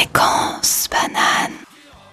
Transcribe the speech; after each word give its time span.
Fréquence 0.00 0.88
banane. 0.92 1.54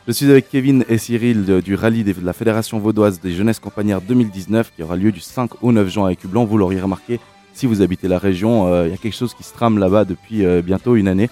Je 0.08 0.14
suis 0.14 0.32
avec 0.32 0.48
Kevin 0.50 0.86
et 0.88 0.98
Cyril 0.98 1.44
de- 1.44 1.60
du 1.60 1.76
rallye 1.76 2.06
de 2.06 2.16
la 2.24 2.32
Fédération 2.32 2.80
vaudoise 2.80 3.20
des 3.20 3.34
jeunesses 3.34 3.60
campagnards 3.60 4.00
2019 4.00 4.72
qui 4.74 4.84
aura 4.84 4.96
lieu 4.96 5.12
du 5.12 5.20
5 5.20 5.62
au 5.62 5.74
9 5.74 5.90
juin 5.90 6.08
à 6.08 6.12
Écublanc. 6.14 6.46
Vous 6.46 6.58
l'auriez 6.58 6.80
remarqué, 6.80 7.20
si 7.54 7.66
vous 7.66 7.82
habitez 7.82 8.08
la 8.08 8.20
région, 8.20 8.68
euh, 8.72 8.88
il 8.88 8.92
y 8.92 8.94
a 8.94 8.98
quelque 8.98 9.18
chose 9.18 9.34
qui 9.34 9.44
se 9.44 9.54
trame 9.54 9.80
là-bas 9.80 10.06
depuis 10.06 10.46
euh, 10.46 10.62
bientôt 10.62 10.96
une 10.96 11.10
année. 11.10 11.30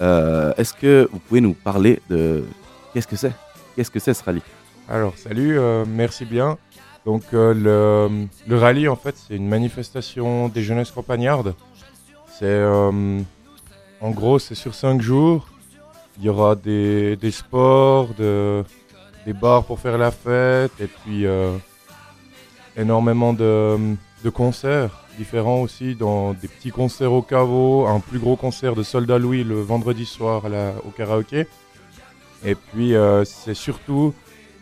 Euh, 0.00 0.54
Est-ce 0.56 0.72
que 0.72 1.06
vous 1.12 1.18
pouvez 1.18 1.42
nous 1.42 1.52
parler 1.52 2.00
de 2.08 2.44
qu'est-ce 2.94 3.06
que 3.06 3.16
c'est? 3.16 3.32
Qu'est-ce 3.76 3.90
que 3.90 4.00
c'est 4.00 4.14
ce 4.14 4.24
rallye? 4.24 4.40
Alors, 4.88 5.12
salut, 5.18 5.58
euh, 5.58 5.84
merci 5.86 6.24
bien. 6.24 6.56
Donc, 7.04 7.24
euh, 7.34 7.52
le, 7.52 8.26
le 8.48 8.56
rallye, 8.58 8.88
en 8.88 8.96
fait, 8.96 9.16
c'est 9.28 9.36
une 9.36 9.48
manifestation 9.48 10.48
des 10.48 10.62
jeunesses 10.62 10.92
campagnardes. 10.92 11.54
C'est, 12.38 12.46
euh, 12.46 13.20
en 14.00 14.10
gros, 14.12 14.38
c'est 14.38 14.54
sur 14.54 14.74
cinq 14.74 15.02
jours. 15.02 15.46
Il 16.20 16.26
y 16.26 16.28
aura 16.28 16.54
des, 16.54 17.16
sports, 17.30 18.08
de- 18.18 18.62
des 19.26 19.32
bars 19.32 19.64
pour 19.64 19.80
faire 19.80 19.96
la 19.96 20.10
fête, 20.10 20.70
et 20.78 20.86
puis 20.86 21.24
euh, 21.24 21.56
énormément 22.76 23.32
de, 23.32 23.78
concerts 24.34 25.06
différents 25.16 25.60
aussi, 25.62 25.94
dans 25.94 26.34
des 26.34 26.46
petits 26.48 26.70
concerts 26.70 27.12
au 27.12 27.22
caveau, 27.22 27.86
un 27.86 28.00
plus 28.00 28.18
gros 28.18 28.36
concert 28.36 28.74
de 28.74 28.82
Soldat 28.82 29.18
Louis 29.18 29.44
le 29.44 29.60
vendredi 29.60 30.04
soir 30.04 30.44
au 30.86 30.90
karaoké. 30.90 31.46
Et 32.44 32.54
puis, 32.54 32.94
euh, 32.94 33.24
c'est 33.24 33.54
surtout 33.54 34.14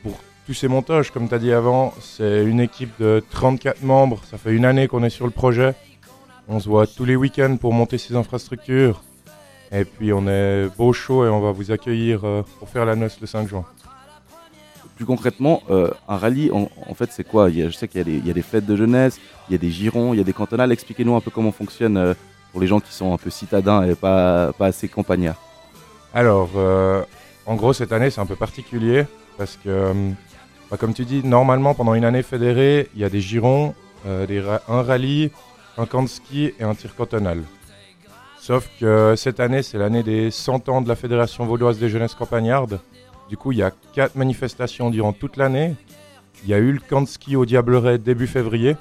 pour 0.03 0.19
tous 0.47 0.55
ces 0.55 0.69
montages, 0.69 1.11
comme 1.11 1.29
tu 1.29 1.35
as 1.35 1.39
dit 1.39 1.53
avant, 1.53 1.93
c'est 2.01 2.45
une 2.45 2.61
équipe 2.61 2.93
de 3.01 3.23
34 3.31 3.83
membres. 3.83 4.21
Ça 4.31 4.39
fait 4.39 4.53
une 4.53 4.65
année 4.65 4.89
qu'on 4.89 5.03
est 5.05 5.11
sur 5.11 5.27
le 5.27 5.33
projet. 5.33 5.75
On 6.49 6.59
se 6.61 6.69
voit 6.69 6.87
tous 6.87 7.05
les 7.05 7.17
week-ends 7.17 7.57
pour 7.61 7.73
monter 7.73 7.99
ces 7.99 8.15
infrastructures. 8.17 9.03
Et 9.73 9.85
puis 9.85 10.13
on 10.13 10.27
est 10.29 10.69
beau 10.77 10.93
chaud 10.93 11.25
et 11.27 11.29
on 11.29 11.41
va 11.41 11.53
vous 11.53 11.71
accueillir 11.71 12.21
euh, 12.25 12.43
pour 12.59 12.69
faire 12.69 12.85
la 12.87 12.97
noce 12.97 13.19
le 13.21 13.27
5 13.27 13.47
juin. 13.49 13.65
Plus 14.97 15.05
concrètement, 15.05 15.63
euh, 15.71 15.91
un 16.09 16.17
rallye, 16.17 16.51
en, 16.51 16.69
en 16.89 16.95
fait, 16.95 17.11
c'est 17.13 17.23
quoi? 17.25 17.51
Il 17.51 17.59
y 17.59 17.63
a- 17.63 17.69
Je 17.69 17.77
sais 17.77 17.87
qu'il 17.87 17.99
y, 17.99 18.01
a 18.01 18.05
des- 18.05 18.17
il 18.17 18.27
y 18.27 18.31
a 18.31 18.35
des 18.35 18.43
fêtes 18.43 18.67
de 18.67 18.75
jeunesse, 18.75 19.21
il 19.49 19.53
y 19.53 19.55
a 19.55 19.59
des 19.59 19.71
girons, 19.71 20.13
il 20.13 20.17
y 20.17 20.21
a 20.21 20.25
des 20.25 20.33
cantonales. 20.33 20.73
Expliquez-nous 20.73 21.15
un 21.15 21.21
peu 21.21 21.31
comment 21.31 21.53
fonctionne 21.53 21.97
euh, 21.97 22.15
pour 22.51 22.61
les 22.61 22.67
gens 22.67 22.81
qui 22.81 22.93
sont 22.93 23.13
un 23.13 23.17
peu 23.19 23.31
citadins 23.31 23.85
et 23.85 23.95
pas, 23.95 24.53
pas 24.55 24.67
assez 24.67 24.89
campagnards. 24.89 25.41
Alors, 26.15 26.51
euh, 26.57 27.03
en 27.47 27.55
gros, 27.55 27.73
cette 27.73 27.93
année, 27.93 28.11
c'est 28.11 28.21
un 28.21 28.27
peu 28.27 28.35
particulier 28.37 29.05
parce 29.37 29.57
que, 29.63 29.93
bah, 30.71 30.77
comme 30.79 30.95
tu 30.95 31.05
dis, 31.05 31.23
normalement, 31.25 31.75
pendant 31.75 31.95
une 31.95 32.05
année 32.05 32.23
fédérée, 32.25 32.89
il 32.97 33.01
y 33.01 33.05
a 33.05 33.09
des 33.11 33.21
girons, 33.21 33.75
euh, 34.07 34.27
des 34.27 34.41
ra- 34.41 34.63
un 34.69 34.83
rallye, 34.83 35.31
un 35.77 35.87
camp 35.87 36.03
de 36.03 36.09
ski 36.09 36.53
et 36.59 36.65
un 36.65 36.75
tir 36.75 36.97
cantonal. 36.97 37.43
Sauf 38.49 38.67
que 38.81 39.13
cette 39.15 39.41
année, 39.41 39.63
c'est 39.63 39.77
l'année 39.77 40.03
des 40.03 40.31
100 40.31 40.71
ans 40.71 40.81
de 40.81 40.89
la 40.89 40.97
Fédération 40.97 41.45
vaudoise 41.45 41.79
des 41.79 41.91
jeunesses 41.91 42.15
campagnardes. 42.15 42.81
Du 43.29 43.37
coup, 43.37 43.53
il 43.53 43.59
y 43.59 43.63
a 43.63 43.71
quatre 43.93 44.17
manifestations 44.17 44.89
durant 44.89 45.13
toute 45.13 45.37
l'année. 45.37 45.75
Il 46.43 46.49
y 46.49 46.55
a 46.55 46.57
eu 46.57 46.73
le 46.73 46.81
camp 46.81 47.03
de 47.03 47.07
ski 47.07 47.37
au 47.37 47.45
Diableret 47.45 47.99
début 47.99 48.27
février. 48.27 48.75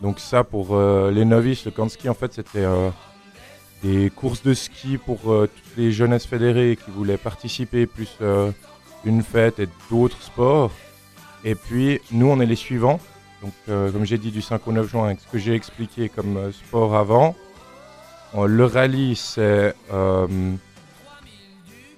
Donc 0.00 0.20
ça, 0.20 0.44
pour 0.44 0.76
euh, 0.76 1.10
les 1.10 1.24
novices, 1.24 1.64
le 1.64 1.72
camp 1.72 1.86
de 1.86 1.90
ski, 1.90 2.08
en 2.08 2.14
fait, 2.14 2.32
c'était 2.32 2.60
euh, 2.60 2.90
des 3.82 4.10
courses 4.10 4.44
de 4.44 4.54
ski 4.54 4.96
pour 4.96 5.18
euh, 5.32 5.48
toutes 5.52 5.76
les 5.76 5.90
jeunesses 5.90 6.26
fédérées 6.26 6.76
qui 6.76 6.92
voulaient 6.92 7.16
participer, 7.16 7.86
plus 7.86 8.16
une 9.04 9.24
fête 9.24 9.58
et 9.58 9.66
d'autres 9.90 10.22
sports. 10.22 10.70
Et 11.42 11.56
puis, 11.56 12.00
nous, 12.12 12.28
on 12.28 12.38
est 12.38 12.46
les 12.46 12.54
suivants. 12.54 13.00
Donc, 13.42 13.52
comme 13.66 14.04
j'ai 14.04 14.18
dit, 14.18 14.30
du 14.30 14.40
5 14.40 14.68
au 14.68 14.72
9 14.72 14.88
juin, 14.88 15.06
avec 15.06 15.18
ce 15.18 15.26
que 15.26 15.38
j'ai 15.38 15.56
expliqué 15.56 16.08
comme 16.08 16.52
sport 16.52 16.94
avant. 16.94 17.34
Euh, 18.36 18.46
le 18.46 18.64
rallye, 18.64 19.16
c'est 19.16 19.74
euh, 19.92 20.26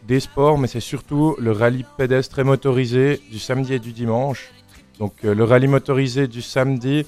des 0.05 0.20
sports, 0.20 0.58
mais 0.58 0.66
c'est 0.66 0.80
surtout 0.80 1.36
le 1.38 1.52
rallye 1.52 1.84
pédestre 1.97 2.38
et 2.38 2.44
motorisé 2.44 3.20
du 3.30 3.38
samedi 3.38 3.75
et 3.75 3.78
du 3.78 3.92
dimanche. 3.92 4.50
Donc, 4.98 5.12
euh, 5.25 5.34
le 5.34 5.44
rallye 5.44 5.69
motorisé 5.69 6.28
du 6.28 6.42
samedi, 6.42 7.06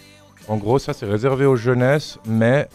en 0.48 0.56
gros, 0.56 0.78
ça, 0.78 0.92
c'est 0.92 1.06
réservé 1.06 1.46
aux 1.46 1.56
jeunesses, 1.56 2.18
mais 2.26 2.68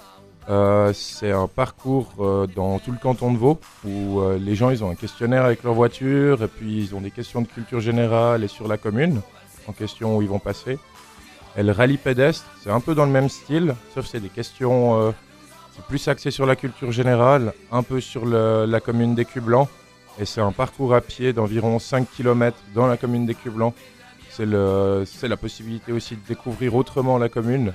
c'est 0.94 1.32
un 1.32 1.46
parcours 1.48 2.12
dans 2.56 2.80
tout 2.80 2.92
le 2.92 2.98
canton 2.98 3.32
de 3.32 3.38
Vaud 3.38 3.60
où 3.86 4.20
les 4.40 4.56
gens 4.56 4.72
ils 4.72 4.84
ont 4.84 4.90
un 4.90 4.96
questionnaire 4.96 5.46
avec 5.46 5.62
leur 5.62 5.76
voiture 5.76 6.42
et 6.42 6.48
puis 6.48 6.86
ils 6.86 6.96
ont 6.96 7.02
des 7.02 7.12
questions 7.12 7.42
de 7.42 7.48
culture 7.48 7.80
générale 7.80 8.44
et 8.44 8.48
sur 8.48 8.68
la 8.68 8.78
commune 8.78 9.22
en 9.68 9.74
question 9.74 10.18
où 10.18 10.24
ils 10.24 10.28
vont 10.28 10.40
passer. 10.40 10.80
Et 11.56 11.62
le 11.62 11.72
rallye 11.72 11.98
pédestre, 11.98 12.48
c'est 12.64 12.72
un 12.72 12.80
peu 12.80 12.96
dans 12.96 13.06
le 13.06 13.12
même 13.12 13.30
style, 13.30 13.76
sauf 13.94 14.08
c'est 14.08 14.22
des 14.22 14.30
questions, 14.30 15.14
plus 15.88 16.08
axé 16.08 16.32
sur 16.32 16.46
la 16.46 16.56
culture 16.56 16.92
générale, 16.92 17.54
un 17.72 17.84
peu 17.84 18.02
sur 18.02 18.26
la 18.26 18.80
commune 18.80 19.16
d'Écublanc. 19.16 19.68
Et 20.20 20.26
c'est 20.26 20.42
un 20.42 20.52
parcours 20.52 20.94
à 20.94 21.02
pied 21.02 21.34
d'environ 21.34 21.80
5 21.80 22.08
km 22.16 22.58
dans 22.76 22.88
la 22.88 22.98
commune 22.98 23.26
d'Écublanc. 23.26 23.74
C'est 24.32 24.46
la 24.46 25.38
possibilité 25.38 25.92
aussi 25.92 26.16
de 26.16 26.22
découvrir 26.28 26.76
autrement 26.76 27.18
la 27.18 27.30
commune 27.30 27.74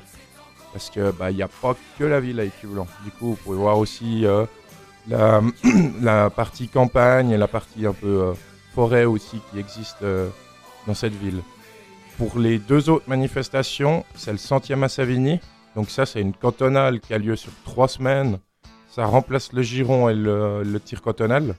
parce 0.75 0.91
que 0.91 1.13
bah 1.13 1.31
n'y 1.31 1.41
a 1.41 1.49
pas 1.49 1.77
que 1.99 2.05
la 2.05 2.19
ville 2.19 2.41
à 2.41 2.45
Écublanc. 2.45 2.89
Du 3.05 3.13
coup, 3.13 3.29
vous 3.29 3.37
pouvez 3.37 3.57
voir 3.57 3.79
aussi 3.79 4.27
euh, 4.27 4.45
la, 5.09 5.41
la 6.03 6.31
partie 6.31 6.67
campagne 6.67 7.31
et 7.31 7.37
la 7.37 7.47
partie 7.47 7.87
un 7.87 7.93
peu 7.93 8.07
euh, 8.07 8.33
forêt 8.75 9.05
aussi 9.05 9.41
qui 9.51 9.61
existe 9.61 10.03
euh, 10.03 10.29
dans 10.89 10.95
cette 10.95 11.15
ville. 11.15 11.43
Pour 12.19 12.41
les 12.41 12.59
deux 12.59 12.91
autres 12.91 13.09
manifestations, 13.09 14.05
c'est 14.17 14.33
le 14.33 14.39
centième 14.39 14.83
à 14.83 14.89
Savigny. 14.89 15.39
Donc 15.77 15.91
ça, 15.91 16.07
c'est 16.07 16.21
une 16.21 16.33
cantonale 16.33 17.01
qui 17.01 17.15
a 17.15 17.19
lieu 17.19 17.37
sur 17.37 17.53
trois 17.65 17.89
semaines. 17.89 18.39
Ça 18.89 19.07
remplace 19.07 19.53
le 19.53 19.63
giron 19.63 20.09
et 20.09 20.15
le, 20.15 20.79
tir 20.85 21.03
cantonal. 21.03 21.55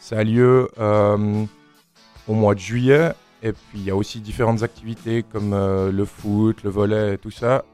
Ça 0.00 0.18
a 0.18 0.24
lieu 0.24 0.68
euh, 0.78 1.44
au 2.26 2.34
mois 2.34 2.54
de 2.54 2.60
juillet. 2.60 3.12
Et 3.44 3.52
puis 3.52 3.78
il 3.78 3.84
y 3.84 3.90
a 3.90 3.96
aussi 3.96 4.20
différentes 4.20 4.62
activités 4.62 5.24
comme 5.24 5.52
euh, 5.52 5.90
le 5.90 6.04
foot, 6.04 6.62
le 6.62 6.70
volet 6.70 7.14
et 7.14 7.18
tout 7.18 7.30
ça. 7.30 7.64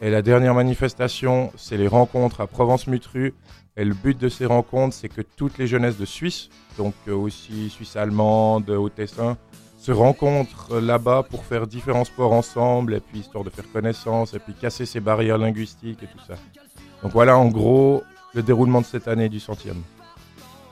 Et 0.00 0.10
la 0.10 0.20
dernière 0.20 0.54
manifestation, 0.54 1.52
c'est 1.56 1.76
les 1.76 1.88
rencontres 1.88 2.40
à 2.40 2.46
Provence-Mutru. 2.46 3.34
Et 3.76 3.84
le 3.84 3.94
but 3.94 4.18
de 4.18 4.28
ces 4.28 4.44
rencontres, 4.44 4.94
c'est 4.94 5.08
que 5.08 5.22
toutes 5.22 5.56
les 5.56 5.66
jeunesses 5.66 5.96
de 5.96 6.04
Suisse, 6.04 6.50
donc 6.76 6.94
euh, 7.08 7.14
aussi 7.14 7.70
Suisse 7.70 7.96
allemande, 7.96 8.68
Haut-Tessin, 8.68 9.38
se 9.82 9.90
rencontrent 9.90 10.74
euh, 10.76 10.80
là-bas 10.80 11.24
pour 11.28 11.44
faire 11.44 11.66
différents 11.66 12.04
sports 12.04 12.32
ensemble, 12.32 12.94
et 12.94 13.00
puis 13.00 13.18
histoire 13.20 13.42
de 13.42 13.50
faire 13.50 13.64
connaissance, 13.72 14.32
et 14.32 14.38
puis 14.38 14.54
casser 14.54 14.86
ces 14.86 15.00
barrières 15.00 15.38
linguistiques 15.38 16.02
et 16.04 16.06
tout 16.06 16.24
ça. 16.24 16.34
Donc 17.02 17.10
voilà 17.12 17.36
en 17.36 17.48
gros 17.48 18.04
le 18.32 18.42
déroulement 18.42 18.80
de 18.80 18.86
cette 18.86 19.08
année 19.08 19.28
du 19.28 19.40
centième. 19.40 19.82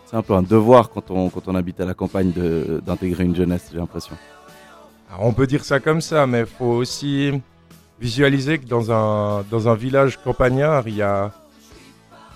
C'est 0.07 0.17
un 0.17 0.23
peu 0.23 0.35
un 0.35 0.43
devoir 0.43 0.91
quand 0.91 1.11
on, 1.11 1.29
quand 1.29 1.49
on 1.49 1.57
habite 1.57 1.81
à 1.81 1.85
la 1.85 1.95
campagne 1.95 2.33
d'intégrer 2.87 3.25
une 3.25 3.35
jeunesse, 3.35 3.69
j'ai 3.73 3.79
l'impression. 3.79 4.17
On 5.19 5.33
peut 5.33 5.49
dire 5.49 5.65
ça 5.65 5.81
comme 5.81 6.01
ça, 6.01 6.27
mais 6.29 6.41
il 6.41 6.47
faut 6.47 6.67
aussi 6.67 7.33
visualiser 8.01 8.59
que 8.59 8.67
dans 8.67 8.93
un, 8.93 9.45
dans 9.51 9.69
un 9.69 9.75
village 9.75 10.19
campagnard, 10.23 10.87
il 10.87 10.97
y 10.97 11.03
a. 11.03 11.33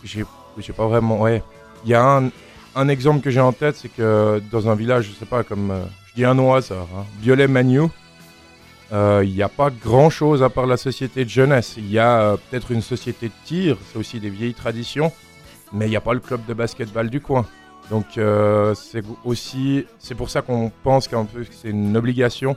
J'ai 0.02 0.24
j'ai 0.58 0.72
pas 0.72 0.86
vraiment. 0.86 1.20
Ouais. 1.20 1.42
Il 1.84 1.90
y 1.90 1.94
a 1.94 2.04
un, 2.04 2.30
un 2.74 2.88
exemple 2.88 3.20
que 3.20 3.30
j'ai 3.30 3.40
en 3.40 3.52
tête, 3.52 3.76
c'est 3.76 3.88
que 3.88 4.42
dans 4.50 4.68
un 4.68 4.74
village, 4.74 5.04
je 5.06 5.12
sais 5.12 5.26
pas, 5.26 5.44
comme. 5.44 5.72
Euh, 6.18 6.28
un 6.28 6.38
au 6.38 6.52
hasard, 6.52 6.88
Violet-Magnou, 7.20 7.90
euh, 8.92 9.22
il 9.24 9.32
n'y 9.32 9.42
a 9.42 9.48
pas 9.48 9.70
grand 9.70 10.10
chose 10.10 10.42
à 10.42 10.50
part 10.50 10.66
la 10.66 10.76
société 10.76 11.24
de 11.24 11.30
jeunesse. 11.30 11.74
Il 11.76 11.90
y 11.90 11.98
a 11.98 12.20
euh, 12.20 12.36
peut-être 12.36 12.70
une 12.70 12.82
société 12.82 13.28
de 13.28 13.34
tir, 13.44 13.76
c'est 13.90 13.98
aussi 13.98 14.20
des 14.20 14.30
vieilles 14.30 14.54
traditions, 14.54 15.10
mais 15.72 15.86
il 15.86 15.90
n'y 15.90 15.96
a 15.96 16.00
pas 16.00 16.14
le 16.14 16.20
club 16.20 16.44
de 16.46 16.54
basketball 16.54 17.10
du 17.10 17.20
coin. 17.20 17.46
Donc 17.90 18.16
euh, 18.16 18.74
c'est 18.74 19.02
aussi 19.24 19.86
c'est 19.98 20.14
pour 20.14 20.30
ça 20.30 20.42
qu'on 20.42 20.70
pense 20.82 21.08
qu'un 21.08 21.24
peu 21.24 21.44
c'est 21.50 21.70
une 21.70 21.96
obligation, 21.96 22.56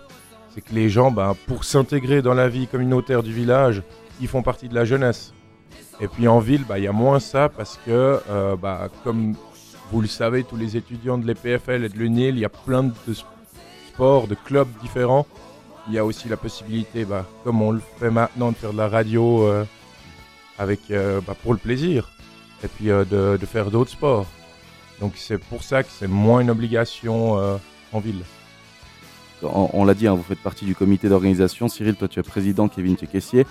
c'est 0.54 0.62
que 0.62 0.74
les 0.74 0.90
gens, 0.90 1.12
ben, 1.12 1.36
pour 1.48 1.64
s'intégrer 1.64 2.22
dans 2.22 2.34
la 2.34 2.50
vie 2.50 2.68
communautaire 2.68 3.24
du 3.24 3.34
village, 3.34 3.82
ils 4.22 4.28
font 4.28 4.44
partie 4.44 4.70
de 4.70 4.76
la 4.76 4.86
jeunesse. 4.86 5.34
Et 6.00 6.08
puis 6.08 6.28
en 6.28 6.40
ville, 6.40 6.66
ben, 6.66 6.78
il 6.78 6.84
y 6.84 6.88
a 6.88 6.92
moins 6.92 7.20
ça 7.20 7.50
parce 7.50 7.80
que, 7.86 8.20
euh, 8.30 8.56
bah, 8.56 8.90
comme 9.04 9.34
vous 9.92 10.02
le 10.02 10.08
savez, 10.08 10.44
tous 10.44 10.58
les 10.58 10.78
étudiants 10.78 11.18
de 11.18 11.26
l'EPFL 11.26 11.86
et 11.86 11.90
de 11.90 11.98
l'UNIL, 11.98 12.36
il 12.36 12.40
y 12.40 12.46
a 12.46 12.50
plein 12.50 12.84
de 12.84 12.94
sports, 13.98 14.28
de 14.28 14.36
clubs 14.36 14.68
différents. 14.80 15.26
Il 15.88 15.94
y 15.96 15.98
a 15.98 16.06
aussi 16.06 16.30
la 16.30 16.38
possibilité, 16.38 17.04
bah, 17.04 17.26
comme 17.44 17.64
on 17.64 17.72
le 17.72 17.82
fait 18.00 18.12
maintenant, 18.12 18.52
de 18.52 18.56
faire 18.56 18.72
de 18.72 18.78
la 18.78 18.88
radio 18.88 19.42
euh, 19.42 19.66
avec, 20.60 20.82
euh, 20.92 21.20
bah, 21.26 21.36
pour 21.42 21.52
le 21.52 21.58
plaisir. 21.58 22.12
Et 22.64 22.68
puis 22.68 22.92
euh, 22.92 23.06
de, 23.06 23.38
de 23.42 23.46
faire 23.48 23.72
d'autres 23.72 23.90
sports. 23.90 24.28
Donc 25.02 25.14
c'est 25.16 25.40
pour 25.40 25.64
ça 25.64 25.82
que 25.82 25.90
c'est 25.90 26.08
moins 26.08 26.42
une 26.42 26.52
obligation 26.52 27.38
en 27.94 28.00
ville. 28.00 28.24
On, 29.44 29.70
on 29.74 29.86
l'a 29.86 29.94
dit, 29.94 30.08
hein, 30.08 30.16
vous 30.16 30.24
faites 30.24 30.42
partie 30.42 30.66
du 30.66 30.76
comité 30.76 31.08
d'organisation. 31.08 31.68
Cyril, 31.68 31.96
toi 31.96 32.08
tu 32.08 32.20
es 32.20 32.24
président, 32.24 32.68
Kevin, 32.68 32.96
tu 32.96 33.06
es 33.06 33.08
caissier. 33.08 33.46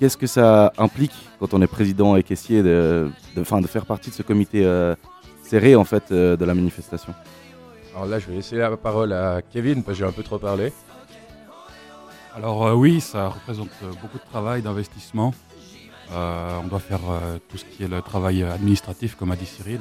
Qu'est-ce 0.00 0.16
que 0.16 0.26
ça 0.26 0.72
implique 0.76 1.14
quand 1.38 1.54
on 1.54 1.62
est 1.62 1.68
président 1.68 2.16
et 2.16 2.24
caissier 2.24 2.64
de, 2.64 3.10
de, 3.36 3.44
faire 3.44 3.86
partie 3.86 4.10
de 4.10 4.14
ce 4.14 4.22
comité 4.22 4.60
serré 5.44 5.76
en 5.76 5.84
fait 5.84 6.12
de 6.12 6.44
la 6.44 6.54
manifestation? 6.54 7.14
Alors 7.94 8.06
là, 8.06 8.18
je 8.18 8.26
vais 8.26 8.34
laisser 8.34 8.56
la 8.56 8.76
parole 8.76 9.12
à 9.12 9.40
Kevin 9.42 9.82
parce 9.84 9.96
que 9.98 10.04
j'ai 10.04 10.08
un 10.08 10.12
peu 10.12 10.22
trop 10.22 10.38
parlé. 10.38 10.72
Alors 12.34 12.66
euh, 12.66 12.72
oui, 12.74 13.00
ça 13.00 13.28
représente 13.28 13.68
euh, 13.84 13.92
beaucoup 14.02 14.18
de 14.18 14.28
travail, 14.30 14.62
d'investissement. 14.62 15.32
Euh, 16.12 16.58
on 16.62 16.66
doit 16.66 16.80
faire 16.80 16.98
euh, 17.08 17.38
tout 17.48 17.56
ce 17.56 17.64
qui 17.64 17.84
est 17.84 17.88
le 17.88 18.02
travail 18.02 18.42
administratif, 18.42 19.14
comme 19.14 19.30
a 19.30 19.36
dit 19.36 19.46
Cyril. 19.46 19.80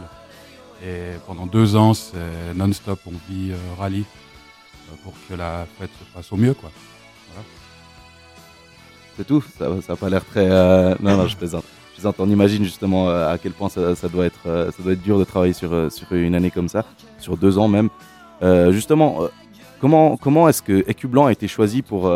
Et 0.86 1.14
pendant 1.26 1.48
deux 1.48 1.76
ans, 1.76 1.94
c'est 1.94 2.54
non-stop, 2.56 3.00
on 3.08 3.12
vit 3.32 3.52
euh, 3.52 3.56
rallye 3.80 4.04
euh, 4.92 4.96
pour 5.04 5.14
que 5.28 5.34
la 5.34 5.66
fête 5.80 5.90
se 6.00 6.14
passe 6.14 6.32
au 6.32 6.38
mieux. 6.38 6.54
Quoi. 6.54 6.70
C'est 9.18 9.26
tout 9.26 9.44
Ça 9.58 9.70
n'a 9.70 9.96
pas 9.96 10.10
l'air 10.10 10.26
très. 10.26 10.48
euh, 10.50 10.96
Non, 11.00 11.18
non, 11.18 11.28
je 11.28 11.38
plaisante. 11.38 11.66
On 12.18 12.30
imagine 12.30 12.64
justement 12.64 13.10
euh, 13.10 13.34
à 13.34 13.38
quel 13.38 13.52
point 13.52 13.70
ça, 13.70 13.96
ça 13.96 14.08
doit 14.08 14.26
être, 14.26 14.42
euh, 14.46 14.72
ça 14.72 14.84
doit 14.84 14.94
être 14.94 15.02
dur 15.02 15.20
de 15.20 15.24
travailler 15.24 15.54
sur, 15.54 15.74
euh, 15.74 15.90
sur 15.90 16.12
une 16.12 16.36
année 16.36 16.52
comme 16.52 16.68
ça, 16.68 16.86
sur 17.20 17.38
deux 17.38 17.58
ans 17.58 17.68
même. 17.68 17.90
Justement, 18.72 19.30
comment, 19.80 20.50
est-ce 20.50 20.62
que 20.62 20.84
Écu 20.90 21.08
Blanc 21.08 21.28
a 21.28 21.32
été 21.32 21.48
choisi 21.48 21.82
pour, 21.82 22.12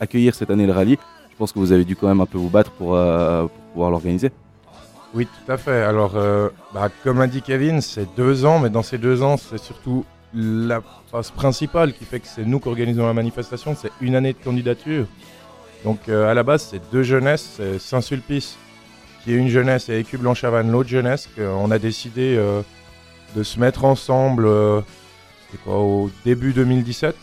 accueillir 0.00 0.34
cette 0.34 0.50
année 0.50 0.66
le 0.66 0.72
rallye? 0.72 0.98
Je 1.30 1.36
pense 1.36 1.52
que 1.52 1.58
vous 1.58 1.72
avez 1.72 1.84
dû 1.84 1.96
quand 1.96 2.08
même 2.08 2.20
un 2.20 2.26
peu 2.26 2.36
vous 2.36 2.50
battre 2.50 2.72
pour, 2.72 2.88
pouvoir 3.72 3.90
l'organiser. 3.90 4.32
Oui, 5.14 5.26
tout 5.26 5.50
à 5.50 5.56
fait. 5.56 5.82
Alors, 5.82 6.12
bah, 6.74 6.90
comme 7.02 7.22
a 7.22 7.26
dit 7.26 7.40
Kevin, 7.40 7.80
c'est 7.80 8.06
deux 8.18 8.44
ans, 8.44 8.58
mais 8.58 8.68
dans 8.68 8.82
ces 8.82 8.98
deux 8.98 9.22
ans, 9.22 9.38
c'est 9.38 9.58
surtout 9.58 10.04
la 10.34 10.82
phase 11.10 11.30
principale 11.30 11.94
qui 11.94 12.04
fait 12.04 12.20
que 12.20 12.28
c'est 12.28 12.44
nous 12.44 12.60
qui 12.60 12.68
organisons 12.68 13.06
la 13.06 13.14
manifestation, 13.14 13.74
c'est 13.74 13.92
une 14.02 14.14
année 14.14 14.34
de 14.34 14.44
candidature. 14.44 15.06
Donc, 15.84 16.08
euh, 16.08 16.30
à 16.30 16.34
la 16.34 16.42
base, 16.42 16.68
c'est 16.70 16.80
deux 16.90 17.02
jeunesses, 17.02 17.54
c'est 17.56 17.78
Saint-Sulpice, 17.78 18.56
qui 19.22 19.32
est 19.32 19.36
une 19.36 19.48
jeunesse, 19.48 19.88
et 19.88 19.98
Écu 19.98 20.18
Blanchavanne, 20.18 20.70
l'autre 20.70 20.88
jeunesse, 20.88 21.28
qu'on 21.36 21.70
a 21.70 21.78
décidé 21.78 22.36
euh, 22.36 22.62
de 23.34 23.42
se 23.42 23.60
mettre 23.60 23.84
ensemble 23.84 24.46
euh, 24.46 24.80
quoi, 25.64 25.78
au 25.78 26.10
début 26.24 26.52
2017. 26.52 27.14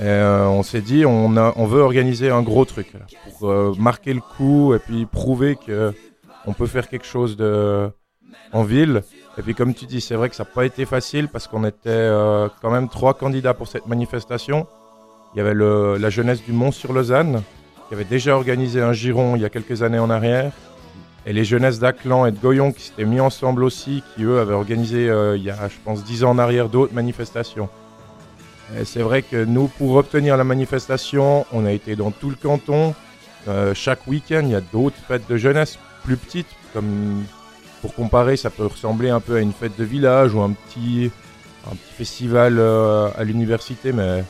Et, 0.00 0.04
on 0.04 0.64
s'est 0.64 0.80
dit, 0.80 1.06
on, 1.06 1.28
veut 1.66 1.80
organiser 1.80 2.28
un 2.28 2.42
gros 2.42 2.64
truc 2.64 2.92
pour 3.38 3.78
marquer 3.78 4.12
le 4.12 4.20
coup 4.20 4.74
et 4.74 4.80
puis 4.80 5.06
prouver 5.06 5.54
que 5.54 5.94
on 6.46 6.52
peut 6.52 6.66
faire 6.66 6.88
quelque 6.88 7.06
chose 7.06 7.36
de, 7.36 7.88
en 8.52 8.64
ville. 8.64 9.04
Et 9.38 9.42
puis 9.42 9.54
comme 9.54 9.72
tu 9.72 9.86
dis, 9.86 10.00
c'est 10.00 10.16
vrai 10.16 10.28
que 10.28 10.34
ça 10.34 10.42
n'a 10.42 10.50
pas 10.50 10.64
été 10.64 10.84
facile 10.84 11.28
parce 11.28 11.46
qu'on 11.46 11.64
était 11.64 12.10
quand 12.60 12.72
même 12.72 12.88
trois 12.88 13.14
candidats 13.14 13.54
pour 13.54 13.68
cette 13.68 13.86
manifestation. 13.86 14.66
Il 15.34 15.38
y 15.38 15.40
avait 15.40 15.54
la 15.54 16.10
jeunesse 16.10 16.42
du 16.42 16.52
Mont-sur-Lausanne 16.52 17.42
qui 17.88 17.94
avait 17.94 18.04
déjà 18.04 18.36
organisé 18.36 18.80
un 18.80 18.92
giron 18.92 19.36
il 19.36 19.42
y 19.42 19.44
a 19.44 19.50
quelques 19.50 19.82
années 19.82 19.98
en 19.98 20.10
arrière. 20.10 20.52
Et 21.26 21.32
les 21.32 21.44
jeunesses 21.44 21.78
d'Aclan 21.78 22.26
et 22.26 22.32
de 22.32 22.38
Goyon 22.38 22.72
qui 22.72 22.82
s'étaient 22.82 23.04
mis 23.04 23.20
ensemble 23.20 23.64
aussi, 23.64 24.02
qui 24.14 24.24
eux 24.24 24.38
avaient 24.38 24.54
organisé 24.54 25.08
euh, 25.08 25.36
il 25.36 25.42
y 25.42 25.50
a, 25.50 25.68
je 25.68 25.76
pense, 25.82 26.04
dix 26.04 26.22
ans 26.22 26.30
en 26.30 26.38
arrière 26.38 26.68
d'autres 26.68 26.94
manifestations. 26.94 27.68
C'est 28.84 29.02
vrai 29.02 29.22
que 29.22 29.44
nous, 29.44 29.68
pour 29.68 29.94
obtenir 29.96 30.36
la 30.36 30.44
manifestation, 30.44 31.46
on 31.52 31.66
a 31.66 31.72
été 31.72 31.96
dans 31.96 32.10
tout 32.10 32.30
le 32.30 32.36
canton. 32.36 32.94
Euh, 33.46 33.74
chaque 33.74 34.06
week-end, 34.06 34.42
il 34.44 34.50
y 34.50 34.54
a 34.54 34.62
d'autres 34.62 34.96
fêtes 35.06 35.28
de 35.28 35.36
jeunesse 35.36 35.78
plus 36.02 36.16
petites, 36.16 36.48
comme 36.72 37.24
pour 37.82 37.94
comparer, 37.94 38.36
ça 38.36 38.48
peut 38.48 38.66
ressembler 38.66 39.10
un 39.10 39.20
peu 39.20 39.36
à 39.36 39.40
une 39.40 39.52
fête 39.52 39.78
de 39.78 39.84
village 39.84 40.34
ou 40.34 40.40
un 40.40 40.52
petit, 40.52 41.10
un 41.70 41.74
petit 41.74 41.92
festival 41.98 42.56
euh, 42.58 43.08
à 43.16 43.24
l'université, 43.24 43.92
mais 43.92 44.24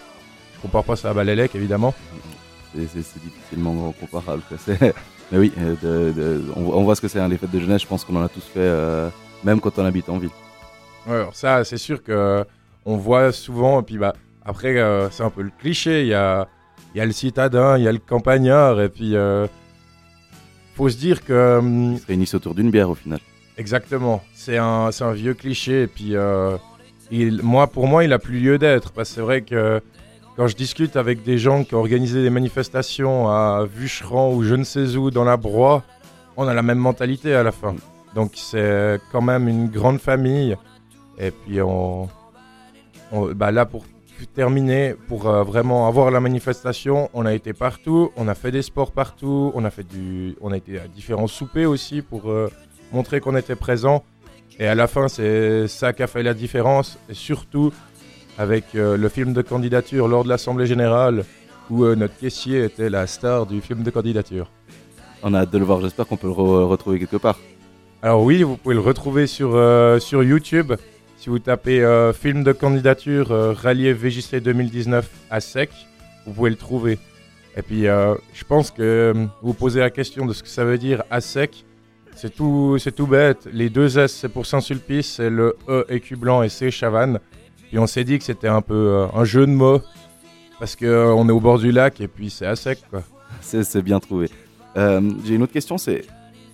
compare 0.65 0.85
pas 0.85 0.97
ça 0.97 1.11
à 1.11 1.15
Balélec 1.15 1.55
évidemment. 1.55 1.95
C'est- 2.75 3.03
difficilement 3.25 3.93
comparable. 4.01 4.43
Mais 5.33 5.39
oui, 5.39 5.53
euh, 5.59 5.75
de- 5.83 6.13
de- 6.13 6.43
on, 6.57 6.63
on 6.73 6.83
voit 6.85 6.97
ce 6.97 7.01
que 7.01 7.09
c'est 7.09 7.21
hein, 7.21 7.29
les 7.29 7.39
fêtes 7.39 7.51
de 7.53 7.61
jeunesse. 7.61 7.83
Je 7.83 7.87
pense 7.87 8.05
qu'on 8.05 8.17
en 8.17 8.23
a 8.25 8.29
tous 8.29 8.45
fait, 8.45 8.59
euh, 8.61 9.09
même 9.45 9.61
quand 9.61 9.79
on 9.79 9.85
habite 9.85 10.09
en 10.09 10.19
ville. 10.19 10.31
Ouais, 11.07 11.15
alors 11.15 11.35
ça, 11.35 11.65
c'est 11.65 11.77
sûr 11.79 12.03
que 12.03 12.45
on 12.85 12.97
voit 12.97 13.31
souvent, 13.33 13.81
et 13.81 13.85
puis 13.85 13.97
bah, 13.99 14.13
après, 14.45 14.77
euh, 14.79 15.09
c'est 15.11 15.23
un 15.23 15.31
peu 15.31 15.43
le 15.43 15.53
cliché. 15.59 16.03
Il 16.03 16.09
y 16.09 16.15
a, 16.15 16.47
y 16.95 17.01
a 17.01 17.07
le 17.07 17.13
citadin, 17.13 17.79
il 17.79 17.85
y 17.85 17.89
a 17.89 17.93
le 17.93 17.99
campagnard, 17.99 18.81
et 18.81 18.89
puis 18.89 19.15
euh, 19.17 19.47
faut 20.75 20.89
se 20.89 20.97
dire 20.97 21.25
que 21.25 21.61
Ils 21.63 21.99
se 22.01 22.07
réunissent 22.07 22.35
autour 22.35 22.55
d'une 22.55 22.71
bière 22.71 22.91
au 22.91 22.95
final. 22.95 23.21
Exactement. 23.57 24.23
C'est 24.35 24.59
un, 24.59 24.91
c'est 24.93 25.05
un 25.05 25.13
vieux 25.13 25.35
cliché. 25.35 25.83
Et 25.83 25.87
puis, 25.87 26.17
euh, 26.17 26.57
il, 27.11 27.41
moi, 27.43 27.67
pour 27.69 27.87
moi, 27.87 28.03
il 28.05 28.13
a 28.13 28.19
plus 28.19 28.41
lieu 28.41 28.59
d'être. 28.59 28.91
Parce 28.93 29.09
que 29.11 29.15
c'est 29.15 29.21
vrai 29.21 29.43
que 29.43 29.81
quand 30.37 30.47
je 30.49 30.57
discute 30.57 30.97
avec 30.97 31.23
des 31.23 31.39
gens 31.39 31.65
qui 31.65 31.75
ont 31.75 31.79
organisé 31.79 32.23
des 32.23 32.31
manifestations 32.31 33.29
à 33.29 33.65
Vucheran 33.65 34.33
ou 34.33 34.43
je 34.43 34.55
ne 34.55 34.65
sais 34.65 34.97
où 34.97 35.11
dans 35.11 35.25
la 35.25 35.37
Broye, 35.37 35.83
on 36.37 36.49
a 36.49 36.55
la 36.55 36.63
même 36.63 36.79
mentalité 36.79 37.35
à 37.35 37.43
la 37.43 37.53
fin. 37.53 37.77
Donc, 38.15 38.33
c'est 38.35 39.01
quand 39.13 39.23
même 39.23 39.49
une 39.49 39.69
grande 39.69 40.01
famille. 40.01 40.57
Et 41.19 41.31
puis, 41.31 41.61
on, 41.63 42.09
bah 43.35 43.53
là, 43.53 43.67
pour 43.67 43.85
terminer, 44.35 44.95
pour 45.09 45.29
euh, 45.29 45.43
vraiment 45.43 45.87
avoir 45.87 46.11
la 46.11 46.21
manifestation, 46.21 47.11
on 47.15 47.27
a 47.27 47.35
été 47.35 47.53
partout, 47.53 48.11
on 48.17 48.29
a 48.29 48.35
fait 48.35 48.51
des 48.51 48.63
sports 48.63 48.93
partout, 48.93 49.53
on 49.55 49.65
a 49.65 49.71
fait 49.71 49.87
du, 49.87 50.37
on 50.41 50.53
a 50.53 50.57
été 50.57 50.79
à 50.79 50.89
différents 50.89 51.27
soupers 51.27 51.67
aussi 51.67 52.03
pour 52.03 52.31
euh, 52.31 52.51
montrer 52.93 53.21
qu'on 53.21 53.37
était 53.37 53.57
présent. 53.57 54.05
Et 54.59 54.67
à 54.67 54.75
la 54.75 54.87
fin, 54.87 55.09
c'est 55.09 55.67
ça 55.67 55.93
qui 55.93 56.03
a 56.03 56.07
fait 56.07 56.23
la 56.23 56.35
différence. 56.35 56.99
Et 57.09 57.15
surtout 57.15 57.73
avec 58.39 58.65
euh, 58.75 58.97
le 58.97 59.09
film 59.09 59.33
de 59.33 59.43
candidature 59.43 60.09
lors 60.09 60.25
de 60.25 60.29
l'Assemblée 60.29 60.67
Générale, 60.67 61.25
où 61.71 61.85
euh, 61.85 61.95
notre 61.95 62.17
caissier 62.17 62.65
était 62.65 62.91
la 62.91 63.07
star 63.07 63.47
du 63.47 63.61
film 63.61 63.83
de 63.83 63.91
candidature. 63.91 64.51
On 65.23 65.33
a 65.35 65.41
hâte 65.41 65.51
de 65.51 65.59
le 65.59 65.65
voir. 65.65 65.81
J'espère 65.81 66.07
qu'on 66.07 66.17
peut 66.17 66.27
le 66.27 66.33
re- 66.35 66.65
retrouver 66.67 66.99
quelque 66.99 67.17
part. 67.17 67.39
Alors 68.03 68.23
oui, 68.23 68.43
vous 68.43 68.57
pouvez 68.57 68.75
le 68.75 68.81
retrouver 68.81 69.27
sur, 69.27 69.53
euh, 69.55 69.99
sur 69.99 70.23
YouTube. 70.23 70.73
Si 71.17 71.31
vous 71.31 71.39
tapez 71.39 71.81
film 72.13 72.45
de 72.45 72.53
candidature 72.53 73.29
Rallier 73.31 73.95
VJC 73.95 74.41
2019 74.43 75.09
à 75.31 75.41
sec, 75.41 75.71
vous 76.27 76.35
pouvez 76.35 76.51
le 76.51 76.57
trouver. 76.57 76.99
Et 77.57 77.63
puis, 77.63 77.85
je 77.85 78.45
pense 78.47 78.71
que 78.71 79.15
vous 79.41 79.55
posez 79.55 79.81
la 79.81 79.89
question 79.89 80.27
de 80.27 80.35
ce 80.35 80.43
que 80.43 80.51
ça 80.51 80.67
veut 80.67 80.77
dire 80.77 81.03
à 81.11 81.23
sec. 81.23 81.65
C'est 82.15 82.35
tout, 82.35 82.77
c'est 82.79 82.93
tout 82.95 83.07
bête. 83.07 83.49
Les 83.51 83.71
deux 83.71 83.99
S, 83.99 84.13
c'est 84.13 84.29
pour 84.29 84.45
Saint-Sulpice, 84.45 85.15
c'est 85.17 85.31
le 85.31 85.57
E 85.67 85.87
écu 85.89 86.15
blanc 86.15 86.43
et 86.43 86.51
C 86.51 86.71
Chavannes. 86.71 87.21
Puis 87.75 87.81
on 87.81 87.89
s'est 87.89 88.05
dit 88.05 88.21
que 88.21 88.25
c'était 88.25 88.47
un 88.47 88.61
peu 88.61 88.73
euh, 88.73 89.07
un 89.17 89.25
jeu 89.25 89.49
de 89.49 89.51
mots 89.51 89.81
parce 90.61 90.77
que 90.77 90.87
euh, 90.87 91.13
on 91.13 91.29
est 91.29 91.33
au 91.33 91.41
bord 91.41 91.59
du 91.59 91.73
lac 91.73 92.01
et 92.01 92.07
puis 92.07 92.31
c'est 92.31 92.47
à 92.47 92.55
sec 92.55 92.79
quoi. 92.89 93.03
C'est 93.41 93.83
bien 93.83 93.99
trouvé. 93.99 94.31
Euh, 94.77 95.01
J'ai 95.25 95.35
une 95.35 95.43
autre 95.43 95.53
question, 95.53 95.77
c'est 95.77 96.03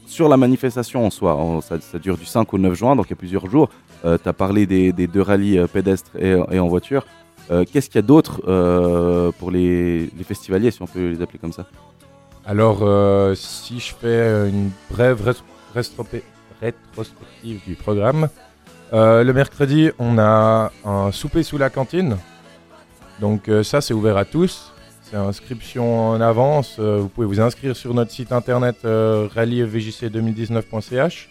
sur 0.07 0.31
la 0.31 0.39
manifestation 0.39 1.05
en 1.05 1.11
soi. 1.11 1.61
ça, 1.61 1.79
ça 1.79 1.99
dure 1.99 2.17
du 2.17 2.25
5 2.25 2.55
au 2.55 2.57
9 2.57 2.73
juin, 2.73 2.97
donc 2.97 3.05
il 3.09 3.11
y 3.11 3.13
a 3.13 3.17
plusieurs 3.17 3.51
jours. 3.51 3.69
tu 4.03 4.09
as 4.09 4.33
parlé 4.33 4.65
des, 4.65 4.95
des 4.95 5.07
deux 5.07 5.21
rallyes 5.21 5.59
euh, 5.59 5.67
pédestres 5.67 6.13
et, 6.19 6.39
et 6.53 6.59
en 6.59 6.69
voiture. 6.69 7.05
Euh, 7.51 7.67
Qu'est-ce 7.71 7.91
qu'il 7.91 7.97
y 7.97 7.99
a 7.99 8.07
d'autre 8.07 8.41
euh, 8.49 9.31
pour 9.39 9.51
les, 9.51 10.07
les 10.17 10.25
festivaliers, 10.25 10.71
si 10.71 10.81
on 10.81 10.87
peut 10.87 11.07
les 11.11 11.21
appeler 11.21 11.39
comme 11.39 11.53
ça? 11.53 11.67
Alors, 12.47 12.79
euh, 12.81 13.35
si 13.35 13.79
je 13.79 13.95
fais 13.95 14.49
une 14.49 14.71
brève 14.91 15.35
rétrospective 15.75 17.61
du 17.67 17.75
programme, 17.75 18.31
euh, 18.93 19.23
le 19.23 19.33
mercredi, 19.33 19.91
on 19.99 20.19
a 20.19 20.73
un 20.85 21.13
souper 21.13 21.43
sous 21.43 21.59
la 21.59 21.71
cantine. 21.71 22.17
Donc 23.21 23.49
euh, 23.49 23.63
ça, 23.63 23.81
c'est 23.81 23.95
ouvert 23.95 24.17
à 24.17 24.25
tous. 24.25 24.73
C'est 25.03 25.17
inscription 25.17 26.11
en 26.11 26.21
avance. 26.21 26.77
Euh, 26.79 26.99
vous 27.01 27.09
pouvez 27.09 27.27
vous 27.27 27.41
inscrire 27.41 27.77
sur 27.77 27.95
notre 27.95 28.11
site 28.11 28.33
internet 28.33 28.77
euh, 28.85 29.29
rallyevjc2019.ch 29.35 31.29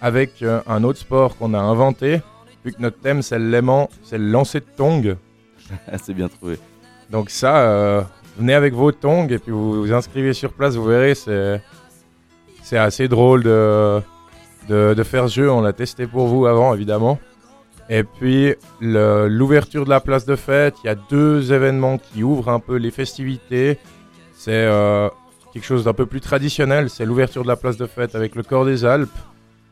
avec 0.00 0.44
un 0.66 0.84
autre 0.84 0.98
sport 0.98 1.36
qu'on 1.38 1.54
a 1.54 1.58
inventé. 1.58 2.20
Vu 2.62 2.72
que 2.72 2.82
notre 2.82 2.98
thème, 2.98 3.22
c'est 3.22 3.38
le 3.38 3.48
l'aimant, 3.48 3.88
c'est 4.02 4.18
le 4.18 4.28
lancer 4.28 4.60
de 4.60 4.66
tongs. 4.76 5.16
C'est 6.02 6.12
bien 6.12 6.28
trouvé. 6.28 6.58
Donc 7.08 7.30
ça, 7.30 8.06
venez 8.36 8.52
avec 8.52 8.74
vos 8.74 8.92
tongs 8.92 9.28
et 9.28 9.38
puis 9.38 9.50
vous 9.50 9.80
vous 9.80 9.92
inscrivez 9.94 10.34
sur 10.34 10.52
place, 10.52 10.74
vous 10.74 10.84
verrez, 10.84 11.14
c'est 11.14 11.62
c'est 12.62 12.76
assez 12.76 13.08
drôle 13.08 13.44
de, 13.44 14.02
de, 14.68 14.94
de 14.94 15.02
faire 15.02 15.28
jeu. 15.28 15.50
On 15.50 15.60
l'a 15.60 15.72
testé 15.72 16.06
pour 16.06 16.26
vous 16.26 16.46
avant, 16.46 16.74
évidemment. 16.74 17.18
Et 17.90 18.02
puis 18.02 18.54
l'ouverture 18.80 19.84
de 19.84 19.90
la 19.90 20.00
place 20.00 20.24
de 20.24 20.36
fête, 20.36 20.74
il 20.82 20.86
y 20.86 20.90
a 20.90 20.94
deux 20.94 21.52
événements 21.52 21.98
qui 21.98 22.22
ouvrent 22.22 22.48
un 22.48 22.60
peu 22.60 22.76
les 22.76 22.90
festivités. 22.90 23.78
C'est 24.34 24.52
euh, 24.52 25.08
quelque 25.52 25.64
chose 25.64 25.84
d'un 25.84 25.92
peu 25.92 26.06
plus 26.06 26.20
traditionnel, 26.20 26.88
c'est 26.88 27.04
l'ouverture 27.04 27.42
de 27.42 27.48
la 27.48 27.56
place 27.56 27.76
de 27.76 27.86
fête 27.86 28.14
avec 28.14 28.34
le 28.34 28.42
corps 28.42 28.64
des 28.64 28.84
Alpes. 28.84 29.10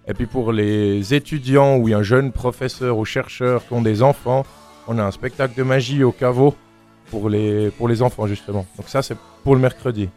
Et 0.06 0.14
puis 0.14 0.26
pour 0.26 0.52
les 0.52 1.14
étudiants 1.14 1.76
ou 1.76 1.88
un 1.88 2.02
jeune 2.02 2.32
professeur 2.32 2.98
ou 2.98 3.04
chercheur 3.04 3.66
qui 3.66 3.72
ont 3.72 3.82
des 3.82 4.02
enfants, 4.02 4.44
on 4.88 4.98
a 4.98 5.04
un 5.04 5.10
spectacle 5.10 5.56
de 5.56 5.62
magie 5.62 6.02
au 6.02 6.12
caveau 6.12 6.54
pour 7.10 7.30
les, 7.30 7.70
pour 7.70 7.88
les 7.88 8.02
enfants 8.02 8.26
justement. 8.26 8.66
Donc 8.76 8.88
ça 8.88 9.02
c'est 9.02 9.16
pour 9.42 9.54
le 9.54 9.60
mercredi. 9.60 10.08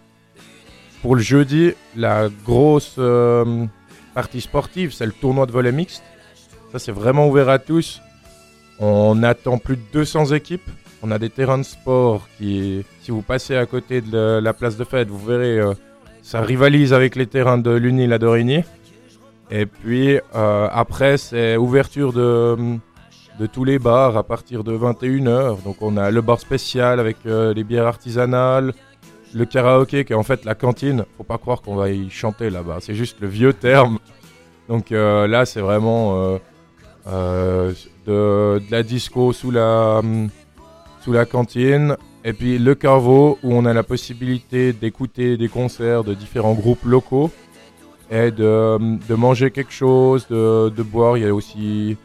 Pour 1.02 1.16
le 1.16 1.22
jeudi, 1.22 1.74
la 1.96 2.30
grosse 2.44 2.96
euh, 2.98 3.66
partie 4.16 4.42
sportive, 4.42 4.94
c'est 4.94 5.06
le 5.06 5.12
tournoi 5.12 5.46
de 5.46 5.52
volley 5.52 5.72
mixte. 5.72 6.04
Ça 6.72 6.80
c'est 6.80 6.92
vraiment 6.92 7.28
ouvert 7.28 7.50
à 7.50 7.60
tous. 7.60 8.02
On 8.80 9.22
attend 9.22 9.58
plus 9.60 9.76
de 9.76 9.84
200 9.94 10.28
équipes. 10.34 10.70
On 11.04 11.12
a 11.12 11.20
des 11.20 11.30
terrains 11.30 11.60
de 11.60 11.64
sport 11.64 12.28
qui, 12.38 12.84
si 13.02 13.12
vous 13.12 13.22
passez 13.22 13.56
à 13.56 13.66
côté 13.68 14.02
de 14.02 14.18
la, 14.18 14.42
la 14.42 14.54
place 14.54 14.76
de 14.78 14.84
fête, 14.84 15.08
vous 15.10 15.24
verrez, 15.24 15.60
euh, 15.60 15.74
ça 16.24 16.42
rivalise 16.42 16.94
avec 16.94 17.16
les 17.16 17.28
terrains 17.28 17.60
de 17.60 17.72
l'Uni 17.72 18.08
la 18.08 18.18
Dorigny. 18.18 18.64
Et 19.52 19.66
puis 19.66 20.18
euh, 20.18 20.68
après, 20.72 21.18
c'est 21.18 21.58
ouverture 21.58 22.14
de, 22.14 22.58
de 23.40 23.46
tous 23.46 23.64
les 23.64 23.80
bars 23.80 24.18
à 24.18 24.24
partir 24.24 24.64
de 24.64 24.76
21h. 24.76 25.64
Donc 25.64 25.78
on 25.82 25.98
a 25.98 26.10
le 26.10 26.22
bar 26.22 26.40
spécial 26.40 27.00
avec 27.00 27.18
euh, 27.26 27.54
les 27.54 27.64
bières 27.64 27.88
artisanales, 27.88 28.74
le 29.36 29.46
karaoké 29.46 30.06
qui 30.06 30.14
est 30.14 30.16
en 30.16 30.24
fait 30.24 30.46
la 30.46 30.56
cantine. 30.56 31.06
Faut 31.18 31.24
pas 31.24 31.38
croire 31.38 31.62
qu'on 31.62 31.76
va 31.76 31.92
y 31.92 32.10
chanter 32.10 32.50
là-bas, 32.50 32.78
c'est 32.80 32.96
juste 32.96 33.18
le 33.20 33.28
vieux 33.28 33.54
terme. 33.54 34.00
Donc 34.70 34.92
euh, 34.92 35.28
là, 35.28 35.46
c'est 35.46 35.60
vraiment 35.60 36.16
euh, 36.16 36.38
euh, 37.08 37.74
de, 38.08 38.62
la 38.72 38.82
disco 38.82 39.34
sous 39.34 39.52
la, 39.52 40.00
hum, 40.00 40.30
sous 41.02 41.12
la 41.12 41.26
cantine. 41.26 41.98
Et 42.24 42.34
puis 42.34 42.58
le 42.58 42.74
Carvo, 42.74 43.38
où 43.44 43.54
on 43.54 43.66
a 43.66 43.74
la 43.74 43.84
possibilité 43.84 44.74
d'écouter 44.74 45.38
des 45.38 45.50
concerts 45.50 46.04
de 46.04 46.16
différents 46.16 46.54
groupes 46.54 46.86
locaux 46.86 47.30
et 48.10 48.32
de, 48.32 48.76
hum, 48.80 49.00
de 49.08 49.16
manger 49.16 49.52
quelque 49.52 49.74
chose, 49.74 50.28
de, 50.30 50.70
de 50.70 50.84
boire. 50.84 51.18
Il 51.18 51.24
y 51.26 51.28
a 51.28 51.36
aussi 51.36 51.98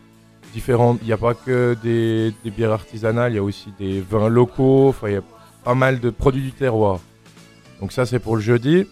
différentes. 0.52 0.98
Il 1.02 1.06
n'y 1.06 1.12
a 1.12 1.16
pas 1.16 1.34
que 1.34 1.76
des, 1.80 2.34
des 2.44 2.50
bières 2.50 2.72
artisanales, 2.72 3.32
il 3.32 3.36
y 3.36 3.38
a 3.38 3.42
aussi 3.42 3.72
des 3.78 4.00
vins 4.00 4.28
locaux. 4.28 4.88
Enfin, 4.88 5.08
il 5.08 5.14
y 5.14 5.16
a 5.16 5.22
pas 5.64 5.74
mal 5.74 6.00
de 6.00 6.10
produits 6.10 6.42
du 6.42 6.52
terroir. 6.52 6.98
Donc 7.80 7.92
ça, 7.92 8.06
c'est 8.06 8.18
pour 8.18 8.36
le 8.36 8.42
jeudi. 8.42 8.86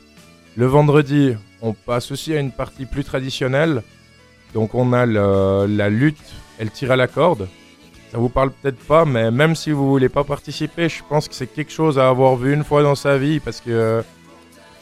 Le 0.57 0.67
vendredi, 0.67 1.35
on 1.63 1.73
passe 1.73 2.11
aussi 2.11 2.35
à 2.35 2.41
une 2.41 2.51
partie 2.53 2.87
plus 2.87 3.05
traditionnelle. 3.05 3.83
Donc 4.55 4.75
on 4.75 4.93
a 4.93 5.05
la 5.07 5.89
lutte 5.91 6.17
et 6.59 6.65
le 6.65 6.71
tir 6.71 6.91
à 6.91 6.97
la 6.97 7.07
corde. 7.07 7.49
Ça 8.11 8.17
vous 8.17 8.31
parle 8.31 8.51
peut-être 8.51 8.79
pas, 8.79 9.05
mais 9.05 9.31
même 9.31 9.55
si 9.55 9.71
vous 9.71 9.87
voulez 9.91 10.09
pas 10.09 10.25
participer, 10.25 10.89
je 10.89 11.03
pense 11.07 11.29
que 11.29 11.35
c'est 11.35 11.47
quelque 11.47 11.71
chose 11.71 11.99
à 11.99 12.09
avoir 12.09 12.37
vu 12.37 12.55
une 12.55 12.65
fois 12.65 12.83
dans 12.83 12.95
sa 12.95 13.19
vie 13.19 13.39
parce 13.39 13.61
que 13.61 13.71
euh, 13.71 14.03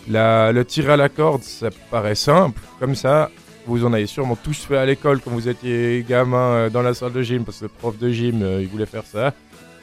la- 0.09 0.53
le 0.53 0.65
tir 0.65 0.89
à 0.91 0.97
la 0.97 1.09
corde, 1.09 1.43
ça 1.43 1.71
paraît 1.91 2.15
simple, 2.15 2.61
comme 2.79 2.95
ça. 2.95 3.31
Vous 3.67 3.85
en 3.85 3.93
avez 3.93 4.07
sûrement 4.07 4.37
tous 4.37 4.61
fait 4.65 4.77
à 4.77 4.87
l'école 4.87 5.19
quand 5.21 5.33
vous 5.33 5.49
étiez 5.49 6.07
gamin 6.09 6.37
euh, 6.39 6.71
dans 6.71 6.83
la 6.83 6.95
salle 6.95 7.13
de 7.13 7.23
gym 7.23 7.45
parce 7.45 7.59
que 7.59 7.65
le 7.65 7.69
prof 7.69 7.99
de 7.99 8.09
gym 8.11 8.41
euh, 8.43 8.63
il 8.63 8.69
voulait 8.69 8.87
faire 8.87 9.03
ça. 9.05 9.35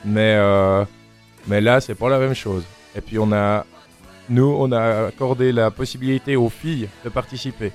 Mais, 0.05 0.37
mais 1.47 1.59
là, 1.61 1.81
c'est 1.81 1.95
pas 1.95 2.09
la 2.09 2.19
même 2.19 2.33
chose. 2.35 2.63
Et 2.95 3.01
puis 3.01 3.19
on 3.19 3.31
a 3.33 3.65
nous, 4.29 4.55
on 4.57 4.71
a 4.71 5.07
accordé 5.07 5.51
la 5.51 5.71
possibilité 5.71 6.35
aux 6.35 6.49
filles 6.49 6.87
de 7.03 7.09
participer. 7.09 7.71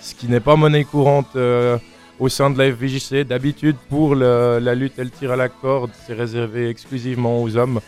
Ce 0.00 0.14
qui 0.14 0.28
n'est 0.28 0.40
pas 0.40 0.56
monnaie 0.56 0.84
courante 0.84 1.36
euh, 1.36 1.78
au 2.18 2.28
sein 2.28 2.50
de 2.50 2.58
la 2.58 2.72
FVJC. 2.72 3.24
D'habitude, 3.24 3.76
pour 3.88 4.14
la 4.14 4.74
lutte 4.74 4.98
et 4.98 5.04
le 5.04 5.10
tir 5.10 5.32
à 5.32 5.36
la 5.36 5.48
corde, 5.48 5.90
c'est 6.06 6.14
réservé 6.14 6.68
exclusivement 6.68 7.42
aux 7.42 7.56
hommes. 7.56 7.80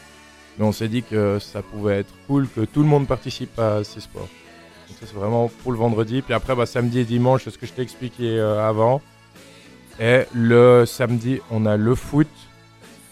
Mais 0.59 0.65
on 0.65 0.73
s'est 0.73 0.89
dit 0.89 1.03
que 1.03 1.39
ça 1.39 1.63
pouvait 1.63 2.01
être 2.01 2.13
cool 2.27 2.49
que 2.49 2.61
tout 2.61 2.81
le 2.81 2.89
monde 2.89 3.07
participe 3.07 3.59
à 3.59 3.83
ces 3.83 4.01
sports. 4.01 4.29
Ça, 4.89 5.07
c'est 5.07 5.15
vraiment 5.15 5.51
pour 5.63 5.73
le 5.73 5.79
vendredi. 5.79 6.23
Puis 6.23 6.35
après, 6.35 6.55
bah, 6.55 6.67
samedi 6.67 7.01
et 7.01 7.05
dimanche, 7.05 7.45
c'est 7.45 7.51
ce 7.51 7.59
que 7.59 7.67
je 7.67 7.73
t'ai 7.73 7.83
expliqué 7.83 8.39
euh, 8.39 8.67
avant. 8.67 9.01
Et 9.99 10.23
le 10.35 10.85
samedi, 10.87 11.41
on 11.51 11.67
a 11.67 11.77
le 11.77 11.95
foot 11.95 12.29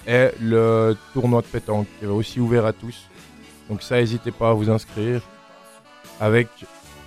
et 0.06 0.28
le 0.40 0.96
tournoi 1.12 1.42
de 1.42 1.46
pétanque 1.46 1.86
qui 1.98 2.06
est 2.06 2.08
aussi 2.08 2.40
ouvert 2.40 2.64
à 2.64 2.72
tous. 2.72 3.08
Donc 3.68 3.82
ça, 3.82 3.96
n'hésitez 3.96 4.30
pas 4.30 4.50
à 4.50 4.52
vous 4.52 4.70
inscrire. 4.70 5.20
Avec 6.20 6.48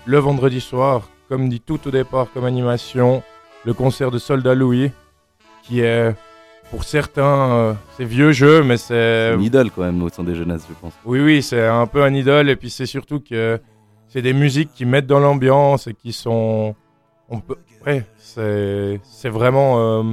le 0.05 0.17
vendredi 0.19 0.61
soir, 0.61 1.09
comme 1.27 1.49
dit 1.49 1.59
tout 1.59 1.87
au 1.87 1.91
départ 1.91 2.27
comme 2.33 2.45
animation, 2.45 3.23
le 3.65 3.73
concert 3.73 4.11
de 4.11 4.19
Soldat 4.19 4.55
Louis, 4.55 4.91
qui 5.63 5.81
est 5.81 6.15
pour 6.69 6.85
certains, 6.85 7.51
euh, 7.51 7.73
c'est 7.97 8.05
vieux 8.05 8.31
jeu, 8.31 8.63
mais 8.63 8.77
c'est... 8.77 9.33
Une 9.35 9.41
idole 9.43 9.69
quand 9.71 9.81
même 9.81 10.01
au 10.01 10.09
sein 10.09 10.23
des 10.23 10.35
jeunesses, 10.35 10.65
je 10.69 10.73
pense. 10.73 10.93
Oui, 11.03 11.19
oui, 11.19 11.43
c'est 11.43 11.67
un 11.67 11.85
peu 11.85 12.01
un 12.01 12.13
idole, 12.13 12.49
et 12.49 12.55
puis 12.55 12.69
c'est 12.69 12.85
surtout 12.85 13.19
que 13.19 13.59
c'est 14.07 14.21
des 14.21 14.31
musiques 14.31 14.71
qui 14.73 14.85
mettent 14.85 15.07
dans 15.07 15.19
l'ambiance 15.19 15.87
et 15.87 15.93
qui 15.93 16.13
sont... 16.13 16.73
On 17.29 17.39
peut... 17.41 17.57
Ouais, 17.85 18.05
c'est 18.17 19.01
c'est 19.03 19.29
vraiment 19.29 19.79
euh, 19.79 20.03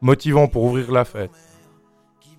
motivant 0.00 0.46
pour 0.48 0.64
ouvrir 0.64 0.92
la 0.92 1.04
fête. 1.04 1.30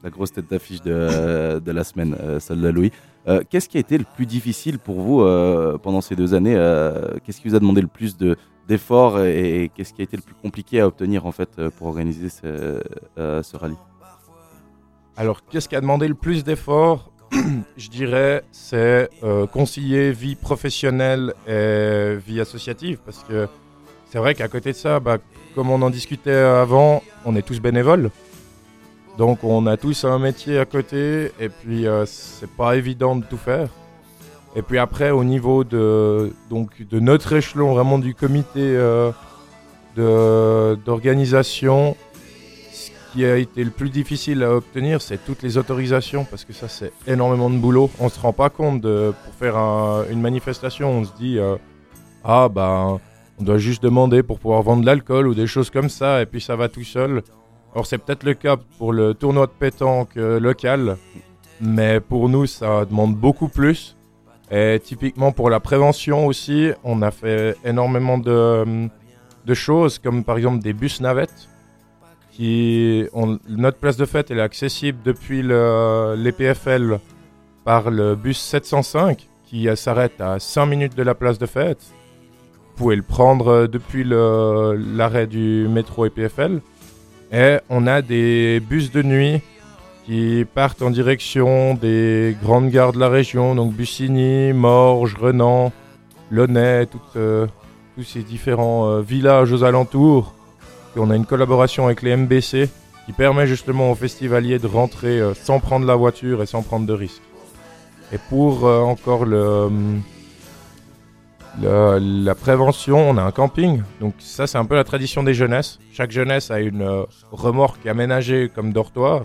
La 0.03 0.09
grosse 0.09 0.31
tête 0.31 0.49
d'affiche 0.49 0.81
de, 0.83 1.59
de 1.59 1.71
la 1.71 1.83
semaine, 1.83 2.15
euh, 2.21 2.39
Soldat 2.39 2.71
Louis. 2.71 2.91
Euh, 3.27 3.41
Qu'est-ce 3.49 3.67
qui 3.67 3.77
a 3.77 3.79
été 3.79 3.97
le 3.97 4.05
plus 4.15 4.25
difficile 4.25 4.77
pour 4.79 5.01
vous 5.01 5.21
euh, 5.21 5.77
pendant 5.77 6.01
ces 6.01 6.15
deux 6.15 6.33
années 6.33 6.55
euh, 6.55 7.17
Qu'est-ce 7.23 7.41
qui 7.41 7.49
vous 7.49 7.55
a 7.55 7.59
demandé 7.59 7.81
le 7.81 7.87
plus 7.87 8.17
de- 8.17 8.35
d'efforts 8.67 9.21
et, 9.21 9.71
qu'est-ce 9.75 9.93
qui 9.93 10.01
a 10.01 10.03
été 10.03 10.17
le 10.17 10.23
plus 10.23 10.35
compliqué 10.35 10.79
à 10.81 10.87
obtenir 10.87 11.25
en 11.25 11.31
fait 11.31 11.69
pour 11.77 11.87
organiser 11.87 12.29
ce, 12.29 12.81
rallye? 13.57 13.75
Alors, 15.17 15.45
qu'est-ce 15.45 15.69
qui 15.69 15.75
a 15.75 15.81
demandé 15.81 16.07
le 16.07 16.15
plus 16.15 16.43
d'efforts? 16.43 17.11
Je 17.77 17.89
dirais, 17.89 18.43
c'est 18.51 19.09
concilier 19.51 20.11
vie 20.11 20.35
professionnelle 20.35 21.33
et 21.47 22.15
vie 22.25 22.41
associative. 22.41 22.99
Parce 23.05 23.23
que 23.23 23.47
c'est 24.09 24.17
vrai 24.17 24.33
qu'à 24.33 24.47
côté 24.47 24.71
de 24.71 24.77
ça, 24.77 24.99
bah, 24.99 25.17
comme 25.53 25.69
on 25.69 25.81
en 25.83 25.89
discutait 25.91 26.31
avant, 26.31 27.03
on 27.23 27.35
est 27.35 27.43
tous 27.43 27.59
bénévoles. 27.61 28.09
Donc, 29.17 29.43
on 29.43 29.65
a 29.65 29.77
tous 29.77 30.03
un 30.03 30.19
métier 30.19 30.59
à 30.59 30.65
côté. 30.65 31.31
Et 31.39 31.49
puis, 31.49 31.87
euh, 31.87 32.05
c'est 32.05 32.49
pas 32.49 32.75
évident 32.75 33.15
de 33.15 33.23
tout 33.25 33.37
faire. 33.37 33.69
Et 34.57 34.61
puis 34.61 34.77
après, 34.77 35.11
au 35.11 35.23
niveau 35.25 35.63
de, 35.65 36.31
notre 36.93 37.33
échelon, 37.33 37.73
vraiment 37.73 37.99
du 37.99 38.15
comité 38.15 38.61
euh, 38.61 39.11
d'organisation, 40.85 41.95
ce 42.71 42.89
qui 43.11 43.25
a 43.25 43.35
été 43.37 43.63
le 43.65 43.69
plus 43.69 43.89
difficile 43.89 44.43
à 44.43 44.53
obtenir, 44.55 45.01
c'est 45.01 45.23
toutes 45.25 45.41
les 45.43 45.57
autorisations, 45.57 46.23
parce 46.25 46.45
que 46.45 46.53
ça, 46.53 46.67
c'est 46.69 46.93
énormément 47.07 47.49
de 47.49 47.57
boulot. 47.57 47.89
On 47.99 48.07
se 48.09 48.19
rend 48.19 48.31
pas 48.33 48.49
compte 48.49 48.79
de, 48.81 49.13
pour 49.25 49.33
faire 49.33 49.57
un- 49.57 50.05
une 50.09 50.21
manifestation, 50.21 50.89
on 50.89 51.03
se 51.03 51.11
dit, 51.19 51.37
euh, 51.37 51.55
ah 52.23 52.47
ben, 52.49 52.99
on 53.39 53.43
doit 53.43 53.57
juste 53.57 53.83
demander 53.83 54.23
pour 54.23 54.39
pouvoir 54.39 54.61
vendre 54.61 54.81
de 54.81 54.85
l'alcool 54.85 55.27
ou 55.27 55.33
des 55.33 55.47
choses 55.47 55.69
comme 55.69 55.89
ça, 55.89 56.21
et 56.21 56.25
puis 56.25 56.39
ça 56.41 56.55
va 56.55 56.69
tout 56.69 56.83
seul. 56.85 57.23
Alors 57.75 57.85
c'est 57.85 57.97
peut-être 57.97 58.23
le 58.23 58.33
cas 58.33 58.55
pour 58.77 58.93
le 58.93 59.13
tournoi 59.13 59.47
de 59.47 59.51
pétanque 59.51 60.15
euh, 60.15 60.39
local, 60.39 60.95
mais 61.59 61.99
pour 61.99 62.29
nous, 62.29 62.45
ça 62.45 62.85
demande 62.85 63.17
beaucoup 63.17 63.49
plus. 63.49 63.97
Et 64.49 64.79
typiquement 64.81 65.33
pour 65.33 65.49
la 65.49 65.59
prévention 65.59 66.25
aussi, 66.25 66.71
on 66.85 67.01
a 67.01 67.11
fait 67.11 67.57
énormément 67.65 68.17
de, 68.17 68.89
choses, 69.53 69.99
comme 69.99 70.23
par 70.23 70.37
exemple 70.37 70.63
des 70.63 70.71
bus 70.71 71.01
navettes 71.01 71.49
qui 72.31 73.05
notre 73.49 73.77
place 73.77 73.97
de 73.97 74.05
fête 74.05 74.31
est 74.31 74.39
accessible 74.39 74.99
depuis 75.03 75.41
le, 75.41 76.15
l'EPFL 76.17 76.99
par 77.65 77.91
le 77.91 78.15
bus 78.15 78.37
705 78.39 79.27
qui 79.45 79.67
s'arrête 79.75 80.21
à 80.21 80.39
5 80.39 80.65
minutes 80.65 80.95
de 80.95 81.03
la 81.03 81.13
place 81.13 81.39
de 81.39 81.45
fête. 81.45 81.83
Vous 82.69 82.83
pouvez 82.83 82.95
le 82.95 83.03
prendre 83.03 83.47
euh, 83.47 83.67
depuis 83.67 84.05
l'arrêt 84.05 85.27
du 85.27 85.67
métro 85.69 86.05
EPFL. 86.05 86.61
Et 87.35 87.57
on 87.69 87.85
a 87.85 88.01
des 88.01 88.61
bus 88.61 88.91
de 88.91 89.03
nuit 89.03 89.41
qui 90.05 90.45
partent 90.55 90.81
en 90.81 90.89
direction 90.89 91.73
des 91.73 92.33
grandes 92.41 92.69
gares 92.69 92.93
de 92.93 92.99
la 92.99 93.09
région, 93.09 93.55
donc 93.55 93.73
Bussigny, 93.73 94.53
Morges, 94.53 95.15
Renan, 95.19 95.73
Launay, 96.31 96.85
toutes, 96.85 97.01
euh, 97.17 97.45
tous 97.97 98.03
ces 98.03 98.23
différents 98.23 98.87
euh, 98.87 99.01
villages 99.01 99.51
aux 99.51 99.65
alentours. 99.65 100.33
Et 100.95 100.99
on 100.99 101.09
a 101.09 101.15
une 101.17 101.25
collaboration 101.25 101.87
avec 101.87 102.03
les 102.03 102.15
MBC 102.15 102.69
qui 103.05 103.11
permet 103.11 103.47
justement 103.47 103.91
aux 103.91 103.95
festivaliers 103.95 104.57
de 104.57 104.67
rentrer 104.67 105.19
euh, 105.19 105.33
sans 105.33 105.59
prendre 105.59 105.85
la 105.85 105.95
voiture 105.97 106.41
et 106.41 106.45
sans 106.45 106.61
prendre 106.61 106.87
de 106.87 106.93
risques. 106.93 107.21
Et 108.13 108.17
pour 108.29 108.65
euh, 108.65 108.79
encore 108.79 109.25
le, 109.25 109.65
hum, 109.65 110.01
la 111.61 112.35
prévention, 112.35 113.09
on 113.09 113.17
a 113.17 113.23
un 113.23 113.31
camping. 113.31 113.81
Donc 113.99 114.15
ça, 114.19 114.47
c'est 114.47 114.57
un 114.57 114.65
peu 114.65 114.75
la 114.75 114.83
tradition 114.83 115.23
des 115.23 115.33
jeunesses. 115.33 115.79
Chaque 115.91 116.11
jeunesse 116.11 116.51
a 116.51 116.59
une 116.59 116.81
euh, 116.81 117.03
remorque 117.31 117.85
aménagée 117.85 118.49
comme 118.53 118.73
dortoir. 118.73 119.23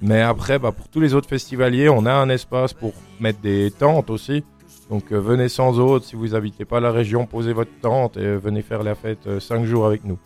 Mais 0.00 0.20
après, 0.20 0.58
bah, 0.58 0.72
pour 0.72 0.88
tous 0.88 1.00
les 1.00 1.14
autres 1.14 1.28
festivaliers, 1.28 1.88
on 1.88 2.06
a 2.06 2.12
un 2.12 2.28
espace 2.28 2.72
pour 2.72 2.92
mettre 3.20 3.40
des 3.40 3.70
tentes 3.70 4.10
aussi. 4.10 4.44
Donc 4.90 5.12
euh, 5.12 5.18
venez 5.18 5.48
sans 5.48 5.78
autre, 5.78 6.04
si 6.04 6.16
vous 6.16 6.34
habitez 6.34 6.64
pas 6.64 6.80
la 6.80 6.90
région, 6.90 7.26
posez 7.26 7.52
votre 7.52 7.70
tente 7.80 8.16
et 8.16 8.36
venez 8.36 8.62
faire 8.62 8.82
la 8.82 8.94
fête 8.94 9.40
5 9.40 9.64
jours 9.64 9.86
avec 9.86 10.04
nous. 10.04 10.18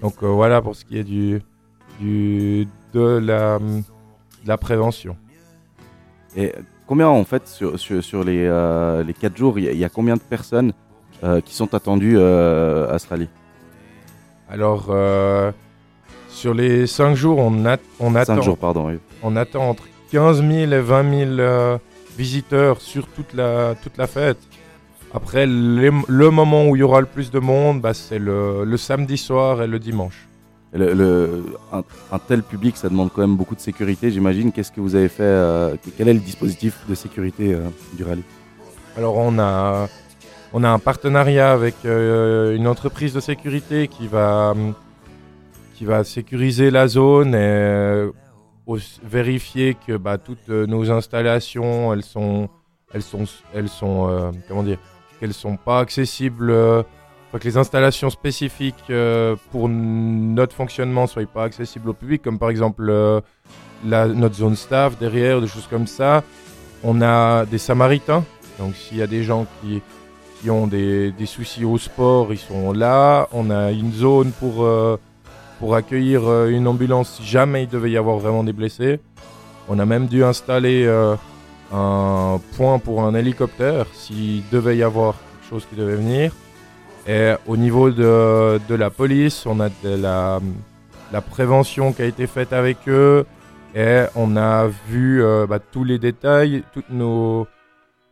Donc 0.00 0.22
euh, 0.22 0.26
voilà 0.26 0.62
pour 0.62 0.76
ce 0.76 0.84
qui 0.84 0.98
est 0.98 1.04
du, 1.04 1.42
de 2.00 3.18
la, 3.18 3.58
de 3.58 3.82
la 4.48 4.56
prévention. 4.56 5.16
Et 6.36 6.52
combien 6.88 7.08
en 7.08 7.24
fait 7.24 7.46
sur, 7.46 7.78
sur, 7.78 8.02
sur 8.02 8.24
les, 8.24 8.44
euh, 8.46 9.04
les 9.04 9.12
4 9.14 9.36
jours, 9.36 9.58
il 9.58 9.64
y, 9.66 9.68
a- 9.68 9.72
il 9.72 9.78
y 9.78 9.84
a 9.84 9.88
combien 9.88 10.14
de 10.16 10.20
personnes 10.20 10.72
euh, 11.22 11.40
qui 11.40 11.54
sont 11.54 11.72
attendues 11.74 12.16
euh, 12.18 12.92
à 12.92 12.98
ce 12.98 13.06
rallye 13.08 13.28
Alors 14.50 14.90
sur 16.28 16.54
les 16.54 16.86
5 16.86 17.14
jours, 17.14 17.38
on, 17.38 17.64
a, 17.66 17.76
on 18.00 18.12
5 18.12 18.16
attend 18.20 18.42
jours, 18.42 18.58
pardon. 18.58 18.88
oui. 18.88 18.98
on 19.22 19.36
attend 19.36 19.68
entre 19.68 19.84
15 20.12 20.38
000 20.42 20.72
et 20.72 20.80
20 20.80 21.18
000 21.26 21.30
euh, 21.38 21.78
visiteurs 22.16 22.80
sur 22.80 23.06
toute 23.08 23.32
la, 23.34 23.74
toute 23.82 23.96
la 23.96 24.06
fête. 24.06 24.38
Après, 25.14 25.46
les- 25.46 25.90
le 26.06 26.30
moment 26.30 26.66
où 26.68 26.76
il 26.76 26.80
y 26.80 26.82
aura 26.82 27.00
le 27.00 27.06
plus 27.06 27.30
de 27.30 27.38
monde, 27.38 27.80
bah, 27.80 27.94
c'est 27.94 28.18
le, 28.18 28.64
le 28.64 28.76
samedi 28.76 29.16
soir 29.16 29.62
et 29.62 29.66
le 29.66 29.78
dimanche. 29.78 30.28
Un, 30.74 32.18
tel 32.26 32.42
public, 32.42 32.76
ça 32.76 32.88
demande 32.90 33.10
quand 33.12 33.22
même 33.22 33.36
beaucoup 33.36 33.54
de 33.54 33.60
sécurité, 33.60 34.10
j'imagine. 34.10 34.52
Qu'est-ce 34.52 34.70
que 34.70 34.80
vous 34.80 34.94
avez 34.94 35.08
fait 35.08 35.22
euh, 35.22 35.76
Quel 35.96 36.08
est 36.08 36.14
le 36.14 36.20
dispositif 36.20 36.86
de 36.88 36.94
sécurité 36.94 37.54
euh, 37.54 37.68
du 37.94 38.04
rallye? 38.04 38.22
Alors 38.96 39.16
on 39.16 39.38
a, 39.38 39.88
on 40.52 40.64
a 40.64 40.68
un 40.68 40.78
partenariat 40.78 41.52
avec 41.52 41.74
euh, 41.84 42.54
une 42.54 42.66
entreprise 42.68 43.14
de 43.14 43.20
sécurité 43.20 43.88
qui 43.88 44.08
va, 44.08 44.54
qui 45.74 45.86
va 45.86 46.04
sécuriser 46.04 46.70
la 46.70 46.86
zone 46.86 47.34
et 47.34 48.10
vérifier 49.02 49.74
que 49.86 49.96
bah, 49.96 50.18
toutes 50.18 50.48
nos 50.50 50.90
installations, 50.90 51.94
elles 51.94 52.02
sont, 52.02 52.50
elles 52.92 53.02
sont, 53.02 53.24
elles 53.54 53.70
sont, 53.70 54.32
comment 54.46 54.62
dire, 54.62 54.78
qu'elles 55.18 55.32
sont 55.32 55.56
pas 55.56 55.80
accessibles 55.80 56.52
faut 57.30 57.38
que 57.38 57.44
les 57.44 57.56
installations 57.56 58.10
spécifiques 58.10 58.84
euh, 58.90 59.36
pour 59.52 59.68
notre 59.68 60.54
fonctionnement 60.54 61.06
soient 61.06 61.26
pas 61.26 61.44
accessibles 61.44 61.90
au 61.90 61.92
public, 61.92 62.22
comme 62.22 62.38
par 62.38 62.50
exemple 62.50 62.88
euh, 62.88 63.20
notre 63.84 64.34
zone 64.34 64.56
staff 64.56 64.98
derrière, 64.98 65.40
des 65.40 65.46
choses 65.46 65.66
comme 65.68 65.86
ça. 65.86 66.22
On 66.82 67.02
a 67.02 67.44
des 67.44 67.58
samaritains, 67.58 68.24
donc 68.58 68.74
s'il 68.74 68.98
y 68.98 69.02
a 69.02 69.06
des 69.06 69.24
gens 69.24 69.46
qui, 69.60 69.82
qui 70.40 70.48
ont 70.48 70.66
des, 70.66 71.12
des 71.12 71.26
soucis 71.26 71.64
au 71.64 71.76
sport, 71.76 72.32
ils 72.32 72.38
sont 72.38 72.72
là. 72.72 73.28
On 73.32 73.50
a 73.50 73.72
une 73.72 73.92
zone 73.92 74.32
pour, 74.32 74.64
euh, 74.64 74.96
pour 75.58 75.74
accueillir 75.74 76.46
une 76.46 76.66
ambulance 76.66 77.16
si 77.16 77.26
jamais 77.26 77.64
il 77.64 77.68
devait 77.68 77.90
y 77.90 77.96
avoir 77.96 78.16
vraiment 78.18 78.44
des 78.44 78.52
blessés. 78.54 79.00
On 79.68 79.78
a 79.78 79.84
même 79.84 80.06
dû 80.06 80.24
installer 80.24 80.88
un 81.70 82.40
point 82.56 82.78
pour 82.78 83.02
un 83.02 83.14
hélicoptère 83.14 83.84
s'il 83.92 84.48
devait 84.50 84.78
y 84.78 84.82
avoir 84.82 85.12
quelque 85.12 85.50
chose 85.50 85.66
qui 85.68 85.76
devait 85.76 85.96
venir. 85.96 86.32
Et 87.08 87.32
au 87.46 87.56
niveau 87.56 87.90
de, 87.90 88.60
de 88.68 88.74
la 88.74 88.90
police, 88.90 89.46
on 89.46 89.60
a 89.60 89.70
de 89.70 89.94
la, 89.96 90.40
la 91.10 91.20
prévention 91.22 91.94
qui 91.94 92.02
a 92.02 92.04
été 92.04 92.26
faite 92.26 92.52
avec 92.52 92.86
eux. 92.86 93.24
Et 93.74 94.04
on 94.14 94.36
a 94.36 94.66
vu 94.88 95.22
euh, 95.22 95.46
bah, 95.46 95.58
tous 95.58 95.84
les 95.84 95.98
détails, 95.98 96.64
toutes 96.74 96.90
nos, 96.90 97.46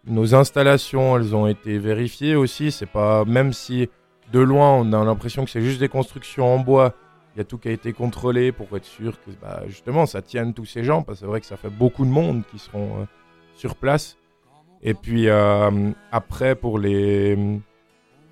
nos 0.07 0.35
installations, 0.35 1.19
elles 1.19 1.37
ont 1.37 1.47
été 1.47 1.79
vérifiées 1.79 2.37
aussi. 2.37 2.73
C'est 2.73 2.87
pas 2.87 3.27
même 3.27 3.53
si 3.53 3.91
de 4.33 4.41
loin 4.41 4.71
on 4.73 4.93
a 4.95 5.05
l'impression 5.05 5.45
que 5.45 5.51
c'est 5.51 5.61
juste 5.61 5.81
des 5.81 5.89
constructions 5.89 6.55
en 6.55 6.59
bois. 6.59 6.95
Il 7.35 7.39
y 7.39 7.43
a 7.43 7.45
tout 7.45 7.59
qui 7.59 7.69
a 7.69 7.73
été 7.73 7.93
contrôlé 7.93 8.51
pour 8.51 8.75
être 8.79 8.87
sûr 8.87 9.21
que 9.21 9.31
bah, 9.43 9.63
justement 9.67 10.07
ça 10.07 10.23
tienne 10.23 10.55
tous 10.55 10.65
ces 10.65 10.85
gens. 10.85 11.03
Parce 11.03 11.19
que 11.19 11.27
c'est 11.27 11.31
vrai 11.31 11.41
que 11.43 11.47
ça 11.47 11.59
fait 11.59 11.69
beaucoup 11.69 12.07
de 12.07 12.11
monde 12.11 12.45
qui 12.51 12.59
seront 12.59 13.03
euh, 13.03 13.05
sur 13.55 13.75
place. 13.75 14.17
Et 14.83 14.95
puis 14.95 15.29
euh, 15.29 15.91
après 16.13 16.55
pour 16.55 16.79
les 16.79 17.37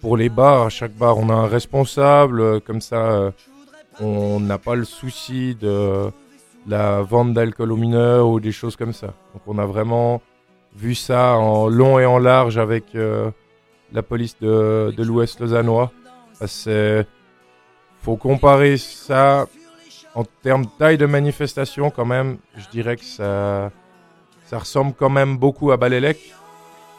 pour 0.04 0.18
les 0.18 0.28
bars, 0.28 0.66
à 0.66 0.68
chaque 0.68 0.92
bar 0.92 1.16
on 1.16 1.30
a 1.30 1.32
un 1.32 1.46
responsable. 1.46 2.38
euh, 2.42 2.60
Comme 2.60 2.82
ça, 2.82 2.96
euh, 3.10 3.30
on 4.00 4.38
n'a 4.38 4.58
pas 4.58 4.74
le 4.74 4.84
souci 4.84 5.54
de 5.54 6.10
la 6.66 7.00
vente 7.00 7.32
d'alcool 7.32 7.72
aux 7.72 7.76
mineurs 7.78 8.28
ou 8.28 8.38
des 8.38 8.52
choses 8.52 8.76
comme 8.76 8.92
ça. 8.92 9.06
Donc 9.32 9.42
on 9.46 9.56
a 9.56 9.64
vraiment 9.64 10.20
vu 10.76 10.94
ça 10.94 11.36
en 11.36 11.68
long 11.68 11.98
et 11.98 12.04
en 12.04 12.18
large 12.18 12.58
avec 12.58 12.94
euh, 12.94 13.30
la 13.94 14.02
police 14.02 14.36
de, 14.42 14.92
l'Ouest 14.98 15.40
lausannois. 15.40 15.90
Il 16.66 17.06
faut 18.02 18.16
comparer 18.16 18.76
ça 18.76 19.46
en 20.14 20.24
termes 20.42 20.66
de 20.66 20.70
taille 20.78 20.98
de 20.98 21.06
manifestation 21.06 21.88
quand 21.88 22.04
même. 22.04 22.36
Je 22.58 22.68
dirais 22.68 22.98
que 22.98 23.06
ça 23.06 23.70
ressemble 24.52 24.92
quand 24.92 25.08
même 25.08 25.38
beaucoup 25.38 25.72
à 25.72 25.78
Balélec. 25.78 26.18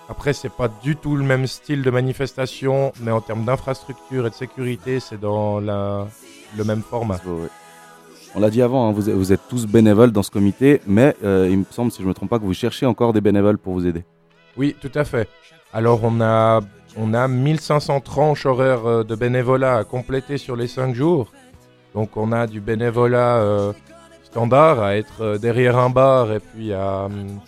Après, 0.08 0.34
c'est 0.34 0.50
pas 0.52 0.68
du 0.84 0.96
tout 0.96 1.16
le 1.16 1.24
même 1.24 1.48
style 1.48 1.82
de 1.82 1.90
manifestation, 1.90 2.94
mais 3.02 3.12
en 3.12 3.22
termes 3.22 3.44
d'infrastructure 3.44 4.28
et 4.28 4.30
de 4.30 4.36
sécurité, 4.36 5.00
c'est 5.00 5.20
dans 5.20 5.60
la, 5.60 6.08
le 6.58 6.64
même 6.64 6.82
format. 6.84 7.20
On 8.36 8.40
l'a 8.40 8.50
dit 8.50 8.62
avant, 8.62 8.88
hein, 8.88 8.92
vous, 8.92 9.10
êtes- 9.10 9.16
vous 9.16 9.34
êtes 9.34 9.48
tous 9.50 9.66
bénévoles 9.66 10.12
dans 10.12 10.22
ce 10.22 10.30
comité, 10.30 10.82
mais 10.86 11.16
euh, 11.24 11.48
il 11.50 11.60
me 11.60 11.66
semble, 11.72 11.92
si 11.92 12.00
je 12.00 12.04
ne 12.04 12.10
me 12.10 12.14
trompe 12.14 12.30
pas, 12.30 12.38
que 12.38 12.44
vous 12.44 12.54
cherchez 12.54 12.86
encore 12.86 13.14
des 13.14 13.22
bénévoles 13.22 13.58
pour 13.58 13.74
vous 13.74 13.88
aider. 13.88 14.04
Oui, 14.58 14.76
tout 14.80 14.92
à 14.94 15.06
fait. 15.06 15.28
Alors 15.74 16.02
on 16.04 16.22
a, 16.22 16.62
on 16.98 17.14
a 17.14 17.28
1500 17.28 18.02
tranches 18.02 18.46
horaires 18.46 18.86
euh, 18.86 19.04
de 19.04 19.16
bénévolat 19.16 19.78
à 19.78 19.84
compléter 19.86 20.38
sur 20.38 20.56
les 20.56 20.68
5 20.68 20.94
jours. 20.94 21.32
Donc 21.94 22.16
on 22.18 22.32
a 22.32 22.46
du 22.46 22.60
bénévolat 22.62 23.38
euh, 23.38 23.74
standard 24.24 24.82
à 24.84 24.96
être 24.98 25.38
derrière 25.38 25.78
un 25.78 25.90
bar 25.90 26.32
et 26.32 26.40
puis 26.42 26.74
à, 26.74 27.06
hum, 27.06 27.40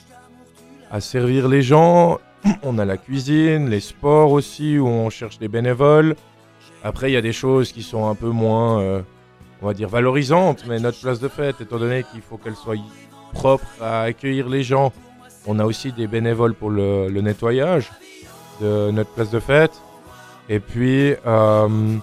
à 0.90 1.02
servir 1.02 1.48
les 1.50 1.62
gens. 1.62 2.18
On 2.64 2.78
a 2.78 2.86
la 2.86 2.98
cuisine, 2.98 3.70
les 3.70 3.80
sports 3.80 4.32
aussi 4.32 4.78
où 4.78 4.88
on 4.88 5.10
cherche 5.10 5.40
des 5.40 5.48
bénévoles. 5.48 6.16
Après 6.84 7.10
il 7.10 7.14
y 7.14 7.18
a 7.18 7.22
des 7.22 7.34
choses 7.34 7.72
qui 7.72 7.84
sont 7.84 8.08
un 8.08 8.16
peu 8.16 8.30
moins, 8.30 8.80
euh, 8.82 9.02
on 9.62 9.68
va 9.68 9.74
dire, 9.74 9.90
valorisantes, 9.90 10.66
mais 10.68 10.80
notre 10.80 11.00
place 11.00 11.20
de 11.20 11.28
fête, 11.28 11.62
étant 11.62 11.78
donné 11.78 12.04
qu'il 12.04 12.22
faut 12.22 12.38
qu'elle 12.38 12.56
soit 12.56 12.76
propre 13.34 13.68
à 13.82 14.02
accueillir 14.02 14.50
les 14.50 14.64
gens, 14.64 14.94
on 15.46 15.60
a 15.60 15.66
aussi 15.66 15.92
des 15.92 16.08
bénévoles 16.08 16.54
pour 16.54 16.70
le, 16.70 17.10
nettoyage 17.10 17.92
de 18.62 18.92
notre 18.92 19.12
place 19.12 19.32
de 19.32 19.40
fête. 19.40 19.82
Et 20.50 20.60
puis, 20.60 21.14
euh, 21.26 21.98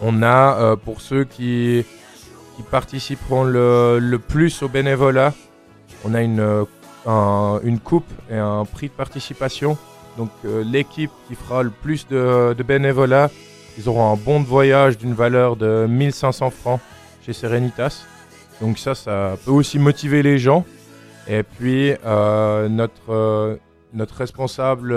on 0.00 0.22
a 0.22 0.58
euh, 0.58 0.76
pour 0.76 1.00
ceux 1.00 1.24
qui, 1.24 1.84
participeront 2.70 3.44
le, 3.44 3.98
le 3.98 4.18
plus 4.18 4.62
au 4.62 4.68
bénévolat, 4.68 5.32
on 6.04 6.12
a 6.12 6.20
une, 6.20 6.66
un- 7.06 7.60
une 7.62 7.78
coupe 7.78 8.08
et 8.30 8.36
un 8.36 8.64
prix 8.64 8.88
de 8.88 8.92
participation. 8.92 9.76
Donc 10.18 10.30
euh, 10.44 10.62
l'équipe 10.64 11.10
qui 11.28 11.34
fera 11.34 11.62
le 11.62 11.70
plus 11.70 12.06
de, 12.08 12.54
bénévolat, 12.66 13.30
ils 13.78 13.88
auront 13.88 14.12
un 14.12 14.16
bon 14.16 14.40
de 14.40 14.46
voyage 14.46 14.98
d'une 14.98 15.14
valeur 15.14 15.56
de 15.56 15.86
1500 15.88 16.50
francs 16.50 16.80
chez 17.24 17.32
Serenitas. 17.32 18.02
Donc 18.60 18.78
ça, 18.78 18.94
ça 18.94 19.36
peut 19.44 19.52
aussi 19.52 19.78
motiver 19.78 20.22
les 20.22 20.38
gens. 20.38 20.64
Et 21.28 21.42
puis, 21.42 21.94
euh, 22.04 22.68
notre, 22.68 23.10
euh, 23.10 23.56
notre 23.94 24.16
responsable 24.16 24.94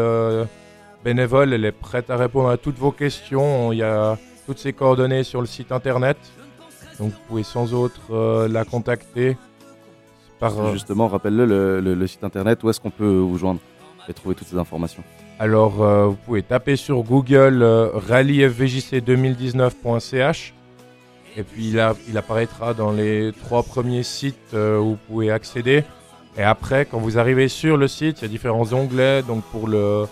bénévole, 1.03 1.53
elle 1.53 1.63
est 1.65 1.71
prête 1.71 2.09
à 2.09 2.17
répondre 2.17 2.49
à 2.49 2.57
toutes 2.57 2.77
vos 2.77 2.91
questions. 2.91 3.71
Il 3.71 3.77
y 3.79 3.83
a 3.83 4.17
toutes 4.45 4.57
ses 4.59 4.73
coordonnées 4.73 5.23
sur 5.23 5.41
le 5.41 5.47
site 5.47 5.71
internet. 5.71 6.17
Donc, 6.99 7.11
vous 7.11 7.19
pouvez 7.27 7.43
sans 7.43 7.73
autre 7.73 8.47
la 8.47 8.65
contacter. 8.65 9.37
Par, 10.39 10.59
euh, 10.59 10.73
Justement, 10.73 11.07
rappelle-le, 11.07 11.45
le, 11.45 11.79
le- 11.79 11.93
le 11.95 12.07
site 12.07 12.23
internet, 12.23 12.63
où 12.63 12.69
est-ce 12.69 12.79
qu'on 12.79 12.89
peut 12.91 13.17
vous 13.17 13.37
joindre 13.37 13.59
et 14.09 14.13
trouver 14.13 14.35
toutes 14.35 14.47
ces 14.47 14.57
informations 14.57 15.03
alors, 15.39 15.81
euh, 15.81 16.05
vous 16.07 16.15
pouvez 16.25 16.43
taper 16.43 16.75
sur 16.75 17.01
Google 17.01 17.63
euh, 17.63 17.89
rallyfvjc2019.ch. 18.07 20.53
Et 21.35 21.43
puis, 21.43 21.69
il, 21.69 21.79
a- 21.79 21.95
il 22.07 22.17
apparaîtra 22.17 22.73
dans 22.73 22.91
les 22.91 23.31
trois 23.43 23.63
premiers 23.63 24.03
sites 24.03 24.53
euh, 24.53 24.77
où 24.79 24.91
vous 24.91 24.97
pouvez 25.07 25.31
accéder. 25.31 25.83
Et 26.37 26.43
après, 26.43 26.85
quand 26.85 26.99
vous 26.99 27.17
arrivez 27.17 27.47
sur 27.47 27.77
le 27.77 27.87
site, 27.87 28.19
il 28.19 28.21
y 28.23 28.25
a 28.25 28.27
différents 28.27 28.71
onglets. 28.73 29.23
Donc, 29.23 29.43
pour 29.45 29.67
le, 29.67 30.05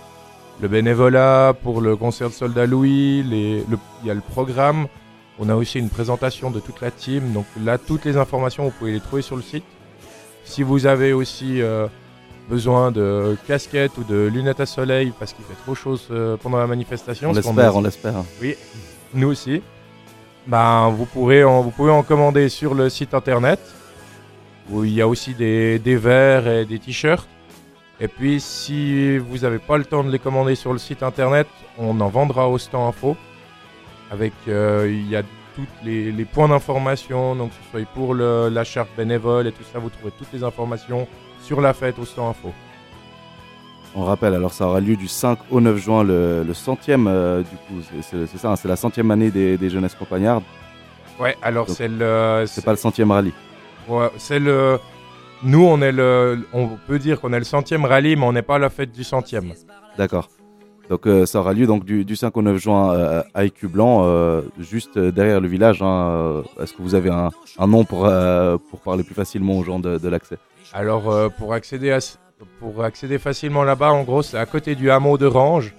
le 0.62 0.68
bénévolat, 0.68 1.54
pour 1.62 1.82
le 1.82 1.96
concert 1.96 2.30
de 2.30 2.34
Soldat 2.34 2.66
Louis, 2.66 3.24
les- 3.24 3.60
le- 3.70 3.78
il 4.04 4.08
y 4.08 4.12
a 4.12 4.16
le 4.16 4.22
programme. 4.22 4.88
On 5.40 5.48
a 5.50 5.56
aussi 5.56 5.80
une 5.80 5.90
présentation 5.90 6.50
de 6.52 6.60
toute 6.60 6.82
la 6.82 6.92
team. 6.92 7.32
Donc 7.34 7.46
là, 7.64 7.78
toutes 7.78 8.06
les 8.06 8.18
informations, 8.18 8.64
vous 8.66 8.72
pouvez 8.72 8.92
les 8.92 9.00
trouver 9.00 9.22
sur 9.22 9.36
le 9.36 9.42
site. 9.44 9.64
Si 10.44 10.64
vous 10.64 10.86
avez 10.86 11.14
aussi 11.14 11.62
euh, 11.62 11.88
besoin 12.50 12.92
de 12.92 13.38
casquettes 13.48 13.98
ou 13.98 14.04
de 14.04 14.28
lunettes 14.28 14.60
à 14.60 14.66
soleil 14.66 15.14
parce 15.18 15.34
qu'il 15.34 15.46
fait 15.46 15.60
trop 15.64 15.76
chaud 15.76 15.98
euh, 16.12 16.38
pendant 16.38 16.58
la 16.58 16.68
manifestation, 16.68 17.30
On 17.30 17.34
l'espère, 17.34 17.76
on 17.76 17.82
l'espère. 17.82 18.24
nous 19.14 19.30
aussi, 19.30 19.62
ben, 20.48 20.90
vous, 20.90 21.06
pourrez 21.06 21.44
en, 21.44 21.62
vous 21.62 21.72
pouvez 21.72 21.92
en 21.92 22.04
commander 22.04 22.50
sur 22.50 22.74
le 22.74 22.90
site 22.90 23.14
internet 23.14 23.60
où 24.70 24.84
il 24.84 24.94
y 24.94 25.02
a 25.02 25.08
aussi 25.08 25.34
des, 25.34 25.80
des 25.80 25.96
verres 25.96 26.48
et 26.48 26.66
des 26.66 26.80
t-shirts. 26.80 27.28
Et 28.00 28.08
puis, 28.08 28.40
si 28.40 29.18
vous 29.20 29.40
n'avez 29.40 29.60
pas 29.60 29.78
le 29.78 29.86
temps 29.86 30.04
de 30.04 30.10
les 30.10 30.18
commander 30.18 30.56
sur 30.56 30.74
le 30.74 30.80
site 30.80 31.04
internet, 31.04 31.48
on 31.78 32.00
en 32.02 32.10
vendra 32.10 32.50
au 32.50 32.58
stand 32.58 32.90
info. 32.90 33.16
Avec, 34.10 34.34
euh, 34.48 34.90
il 34.90 35.08
y 35.08 35.16
a 35.16 35.22
tous 35.56 35.66
les, 35.84 36.12
les 36.12 36.26
points 36.26 36.48
d'information, 36.48 37.36
donc 37.36 37.50
que 37.50 37.56
ce 37.64 37.72
soit 37.72 37.88
pour 37.94 38.14
le- 38.14 38.50
la 38.50 38.64
charte 38.64 38.90
bénévole 38.98 39.48
et 39.48 39.52
tout 39.52 39.64
ça, 39.72 39.80
vous 39.80 39.90
trouvez 39.90 40.12
toutes 40.18 40.32
les 40.34 40.44
informations 40.44 41.08
sur 41.42 41.62
la 41.62 41.74
fête 41.74 41.98
au 42.00 42.06
stand 42.06 42.30
info. 42.32 42.52
On 43.94 44.06
rappelle, 44.06 44.34
alors 44.34 44.54
ça 44.54 44.68
aura 44.68 44.80
lieu 44.80 44.96
du 44.96 45.08
5 45.10 45.38
au 45.50 45.60
9 45.60 45.78
juin, 45.78 46.04
le, 46.04 46.44
le 46.44 46.54
centième, 46.54 47.08
euh, 47.08 47.42
du 47.42 47.56
coup, 47.68 47.82
c'est- 47.82 48.02
c'est 48.02 48.26
c'est 48.28 48.38
ça, 48.38 48.52
hein, 48.52 48.56
c'est 48.56 48.70
la 48.70 48.78
centième 48.78 49.12
année 49.12 49.32
des, 49.32 49.58
des 49.58 49.70
jeunesses 49.70 49.96
compagnardes, 49.96 50.44
Ouais, 51.20 51.36
alors 51.44 51.66
Donc, 51.68 51.76
c'est 51.76 51.90
le. 51.90 52.46
c'est 52.48 52.64
pas 52.66 52.72
le 52.72 52.78
centième 52.78 53.12
rallye. 53.12 53.34
Ouais, 53.88 54.10
c'est 54.18 54.40
le. 54.40 54.80
Nous, 55.44 55.64
on 55.64 55.80
est 55.82 55.92
le. 55.92 56.48
On 56.54 56.68
peut 56.88 56.98
dire 56.98 57.20
qu'on 57.22 57.32
est 57.34 57.38
le 57.38 57.44
centième 57.46 57.86
rallye, 57.86 58.16
mais 58.16 58.26
on 58.26 58.32
n'est 58.34 58.42
pas 58.42 58.56
à 58.56 58.60
la 58.60 58.70
fête 58.72 58.92
du 58.92 59.04
centième. 59.04 59.54
D'accord. 59.98 60.30
Donc 60.92 61.08
euh, 61.08 61.26
ça 61.26 61.40
aura 61.40 61.54
lieu 61.54 61.66
donc 61.68 61.86
du, 61.86 62.04
du 62.04 62.18
5 62.18 62.36
au 62.36 62.42
9 62.42 62.58
juin 62.58 62.94
euh, 62.94 63.24
à 63.34 63.46
Écu 63.46 63.70
Blanc, 63.70 64.02
euh, 64.04 64.42
juste 64.60 65.00
derrière 65.00 65.40
le 65.40 65.48
village. 65.48 65.82
hein, 65.82 66.10
euh, 66.12 66.44
Est-ce 66.62 66.74
que 66.74 66.82
vous 66.82 66.96
avez 66.96 67.10
un, 67.10 67.30
un 67.58 67.68
nom 67.68 67.86
pour, 67.86 68.00
pour 68.70 68.80
parler 68.82 69.04
plus 69.04 69.16
facilement 69.16 69.58
aux 69.58 69.64
gens 69.64 69.80
de, 69.80 69.98
de 69.98 70.10
l'accès? 70.10 70.38
Alors, 70.74 71.32
pour 71.38 71.54
accéder 71.54 71.92
à, 71.92 72.00
pour 72.60 72.84
accéder 72.84 73.20
facilement 73.20 73.64
là-bas, 73.64 73.94
en 73.94 74.04
gros, 74.04 74.22
c'est 74.22 74.38
à 74.38 74.46
côté 74.46 74.76
du 74.76 74.92
hameau 74.92 75.18
de 75.18 75.26
Range. 75.26 75.74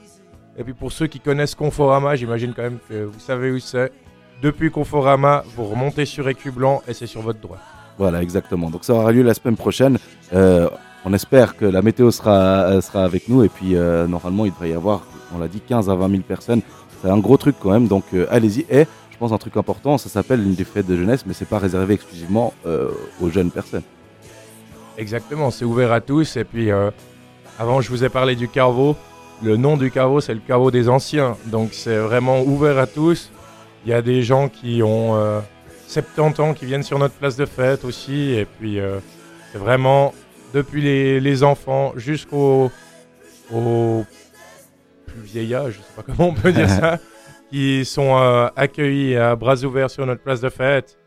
Et 0.56 0.64
puis 0.64 0.72
pour 0.72 0.92
ceux 0.92 1.08
qui 1.08 1.20
connaissent 1.20 1.54
Conforama, 1.54 2.16
j'imagine 2.16 2.54
quand 2.56 2.62
même 2.62 2.78
que 2.88 3.04
vous 3.04 3.20
savez 3.20 3.50
où 3.50 3.58
c'est. 3.58 3.92
Depuis 4.40 4.70
Conforama, 4.70 5.44
vous 5.54 5.64
remontez 5.64 6.06
sur 6.06 6.26
Blanc 6.56 6.82
et 6.88 6.94
c'est 6.94 7.06
sur 7.06 7.20
votre 7.20 7.38
droite. 7.40 7.60
Voilà, 7.98 8.22
exactement. 8.22 8.70
Donc 8.70 8.84
ça 8.84 8.94
aura 8.94 9.12
lieu 9.12 9.22
la 9.22 9.34
semaine 9.34 9.56
prochaine. 9.56 9.98
Euh, 10.32 10.68
on 11.04 11.12
espère 11.12 11.56
que 11.56 11.64
la 11.64 11.82
météo 11.82 12.10
sera, 12.10 12.64
euh, 12.64 12.80
sera 12.80 13.04
avec 13.04 13.28
nous. 13.28 13.42
Et 13.42 13.48
puis 13.48 13.76
euh, 13.76 14.06
normalement, 14.06 14.44
il 14.44 14.52
devrait 14.52 14.70
y 14.70 14.74
avoir, 14.74 15.02
on 15.34 15.38
l'a 15.38 15.48
dit, 15.48 15.60
15 15.60 15.90
à 15.90 15.94
20 15.94 16.10
000 16.10 16.22
personnes. 16.22 16.62
C'est 17.00 17.10
un 17.10 17.18
gros 17.18 17.36
truc 17.36 17.56
quand 17.60 17.70
même. 17.70 17.88
Donc 17.88 18.04
euh, 18.14 18.26
allez-y. 18.30 18.66
Et 18.70 18.86
je 19.10 19.18
pense 19.18 19.32
un 19.32 19.38
truc 19.38 19.56
important, 19.56 19.98
ça 19.98 20.08
s'appelle 20.08 20.40
une 20.40 20.54
des 20.54 20.64
fêtes 20.64 20.86
de 20.86 20.96
jeunesse, 20.96 21.24
mais 21.26 21.34
c'est 21.34 21.48
pas 21.48 21.58
réservé 21.58 21.94
exclusivement 21.94 22.52
aux 23.20 23.30
jeunes 23.30 23.52
personnes. 23.52 23.84
Exactement, 24.98 25.52
c'est 25.52 25.64
ouvert 25.64 25.92
à 25.92 26.00
tous. 26.00 26.36
Et 26.36 26.42
puis, 26.42 26.70
avant, 27.56 27.80
je 27.80 27.88
vous 27.88 28.02
ai 28.02 28.08
parlé 28.08 28.34
du 28.34 28.48
Carvo. 28.48 28.96
le 29.40 29.56
nom 29.56 29.76
du 29.76 29.92
caveau, 29.92 30.20
c'est 30.20 30.34
le 30.34 30.40
caveau 30.40 30.72
des 30.72 30.88
anciens. 30.88 31.36
Donc 31.46 31.68
c'est 31.72 31.98
vraiment 31.98 32.42
ouvert 32.42 32.78
à 32.78 32.88
tous. 32.88 33.30
Il 33.84 33.90
y 33.90 33.94
a 33.94 34.02
des 34.02 34.22
gens 34.22 34.48
qui 34.48 34.82
ont 34.82 35.14
euh, 35.14 35.40
70 35.86 36.40
ans 36.40 36.54
qui 36.54 36.66
viennent 36.66 36.82
sur 36.82 36.98
notre 36.98 37.14
place 37.14 37.36
de 37.36 37.46
fête 37.46 37.84
aussi. 37.84 38.32
Et 38.32 38.44
puis 38.44 38.80
c'est 39.52 39.58
vraiment 39.58 40.12
depuis 40.52 40.82
les, 40.82 41.20
les 41.20 41.42
enfants 41.42 41.92
jusqu'aux 41.96 42.70
aux 43.52 44.04
plus 45.06 45.20
vieillards, 45.20 45.70
je 45.70 45.78
sais 45.78 45.92
pas 45.96 46.02
comment 46.02 46.28
on 46.30 46.34
peut 46.34 46.52
dire 46.52 46.68
ça, 46.68 46.98
qui 47.50 47.84
sont 47.84 48.16
euh, 48.16 48.48
accueillis 48.56 49.16
à 49.16 49.36
bras 49.36 49.62
ouverts 49.64 49.90
sur 49.90 50.06
notre 50.06 50.22
place 50.22 50.40
de 50.40 50.48
fête. 50.48 50.98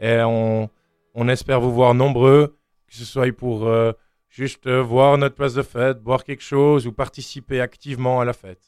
Et 0.00 0.18
on, 0.22 0.68
on 1.14 1.28
espère 1.28 1.60
vous 1.60 1.72
voir 1.72 1.94
nombreux, 1.94 2.56
que 2.88 2.94
ce 2.94 3.04
soit 3.04 3.32
pour 3.32 3.66
euh, 3.66 3.92
juste 4.28 4.66
euh, 4.66 4.82
voir 4.82 5.16
notre 5.16 5.34
place 5.34 5.54
de 5.54 5.62
fête, 5.62 6.00
boire 6.02 6.24
quelque 6.24 6.42
chose 6.42 6.86
ou 6.86 6.92
participer 6.92 7.60
activement 7.60 8.20
à 8.20 8.24
la 8.24 8.32
fête. 8.34 8.60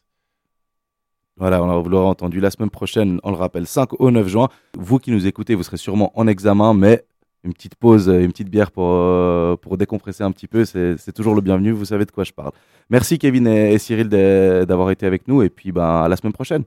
Voilà, 1.37 1.63
on 1.63 1.69
a- 1.71 1.77
vous 1.83 1.89
l'aurez 1.91 2.07
entendu. 2.07 2.41
La 2.41 2.51
semaine 2.51 2.71
prochaine, 2.71 3.21
on 3.23 3.31
le 3.31 3.37
rappelle, 3.37 3.67
5 3.67 4.01
au 4.01 4.11
9 4.11 4.27
juin. 4.29 4.49
Vous 4.79 4.99
qui 4.99 5.11
nous 5.11 5.27
écoutez, 5.27 5.55
vous 5.55 5.63
serez 5.65 5.77
sûrement 5.77 6.11
en 6.19 6.27
examen, 6.27 6.73
mais 6.73 7.05
une 7.47 7.55
petite 7.55 7.77
pause, 7.77 8.09
une 8.09 8.31
petite 8.33 8.51
bière 8.51 8.71
pour, 8.71 8.89
euh, 8.91 9.57
pour 9.57 9.79
décompresser 9.79 10.23
un 10.25 10.33
petit 10.33 10.47
peu, 10.49 10.65
c'est 10.65 10.97
c'est 10.99 11.13
toujours 11.13 11.35
le 11.35 11.41
bienvenu. 11.41 11.71
Vous 11.71 11.85
savez 11.87 12.05
de 12.05 12.11
quoi 12.11 12.25
je 12.25 12.33
parle. 12.33 12.51
Merci 12.91 13.19
Kevin 13.19 13.47
et, 13.47 13.73
et 13.73 13.79
Cyril 13.79 14.09
d'avoir 14.09 14.91
été 14.91 15.07
avec 15.07 15.27
nous. 15.29 15.43
Et 15.43 15.49
puis, 15.49 15.73
ben, 15.73 16.03
à 16.05 16.09
la 16.09 16.17
semaine 16.17 16.33
prochaine. 16.33 16.65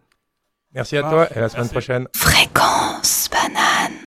Merci 0.74 0.98
à 0.98 1.06
Ah, 1.06 1.10
toi 1.10 1.28
et 1.34 1.38
à 1.38 1.42
la 1.42 1.50
semaine 1.50 1.64
merci. 1.64 1.72
prochaine. 1.74 2.08
Fréquence 2.16 3.30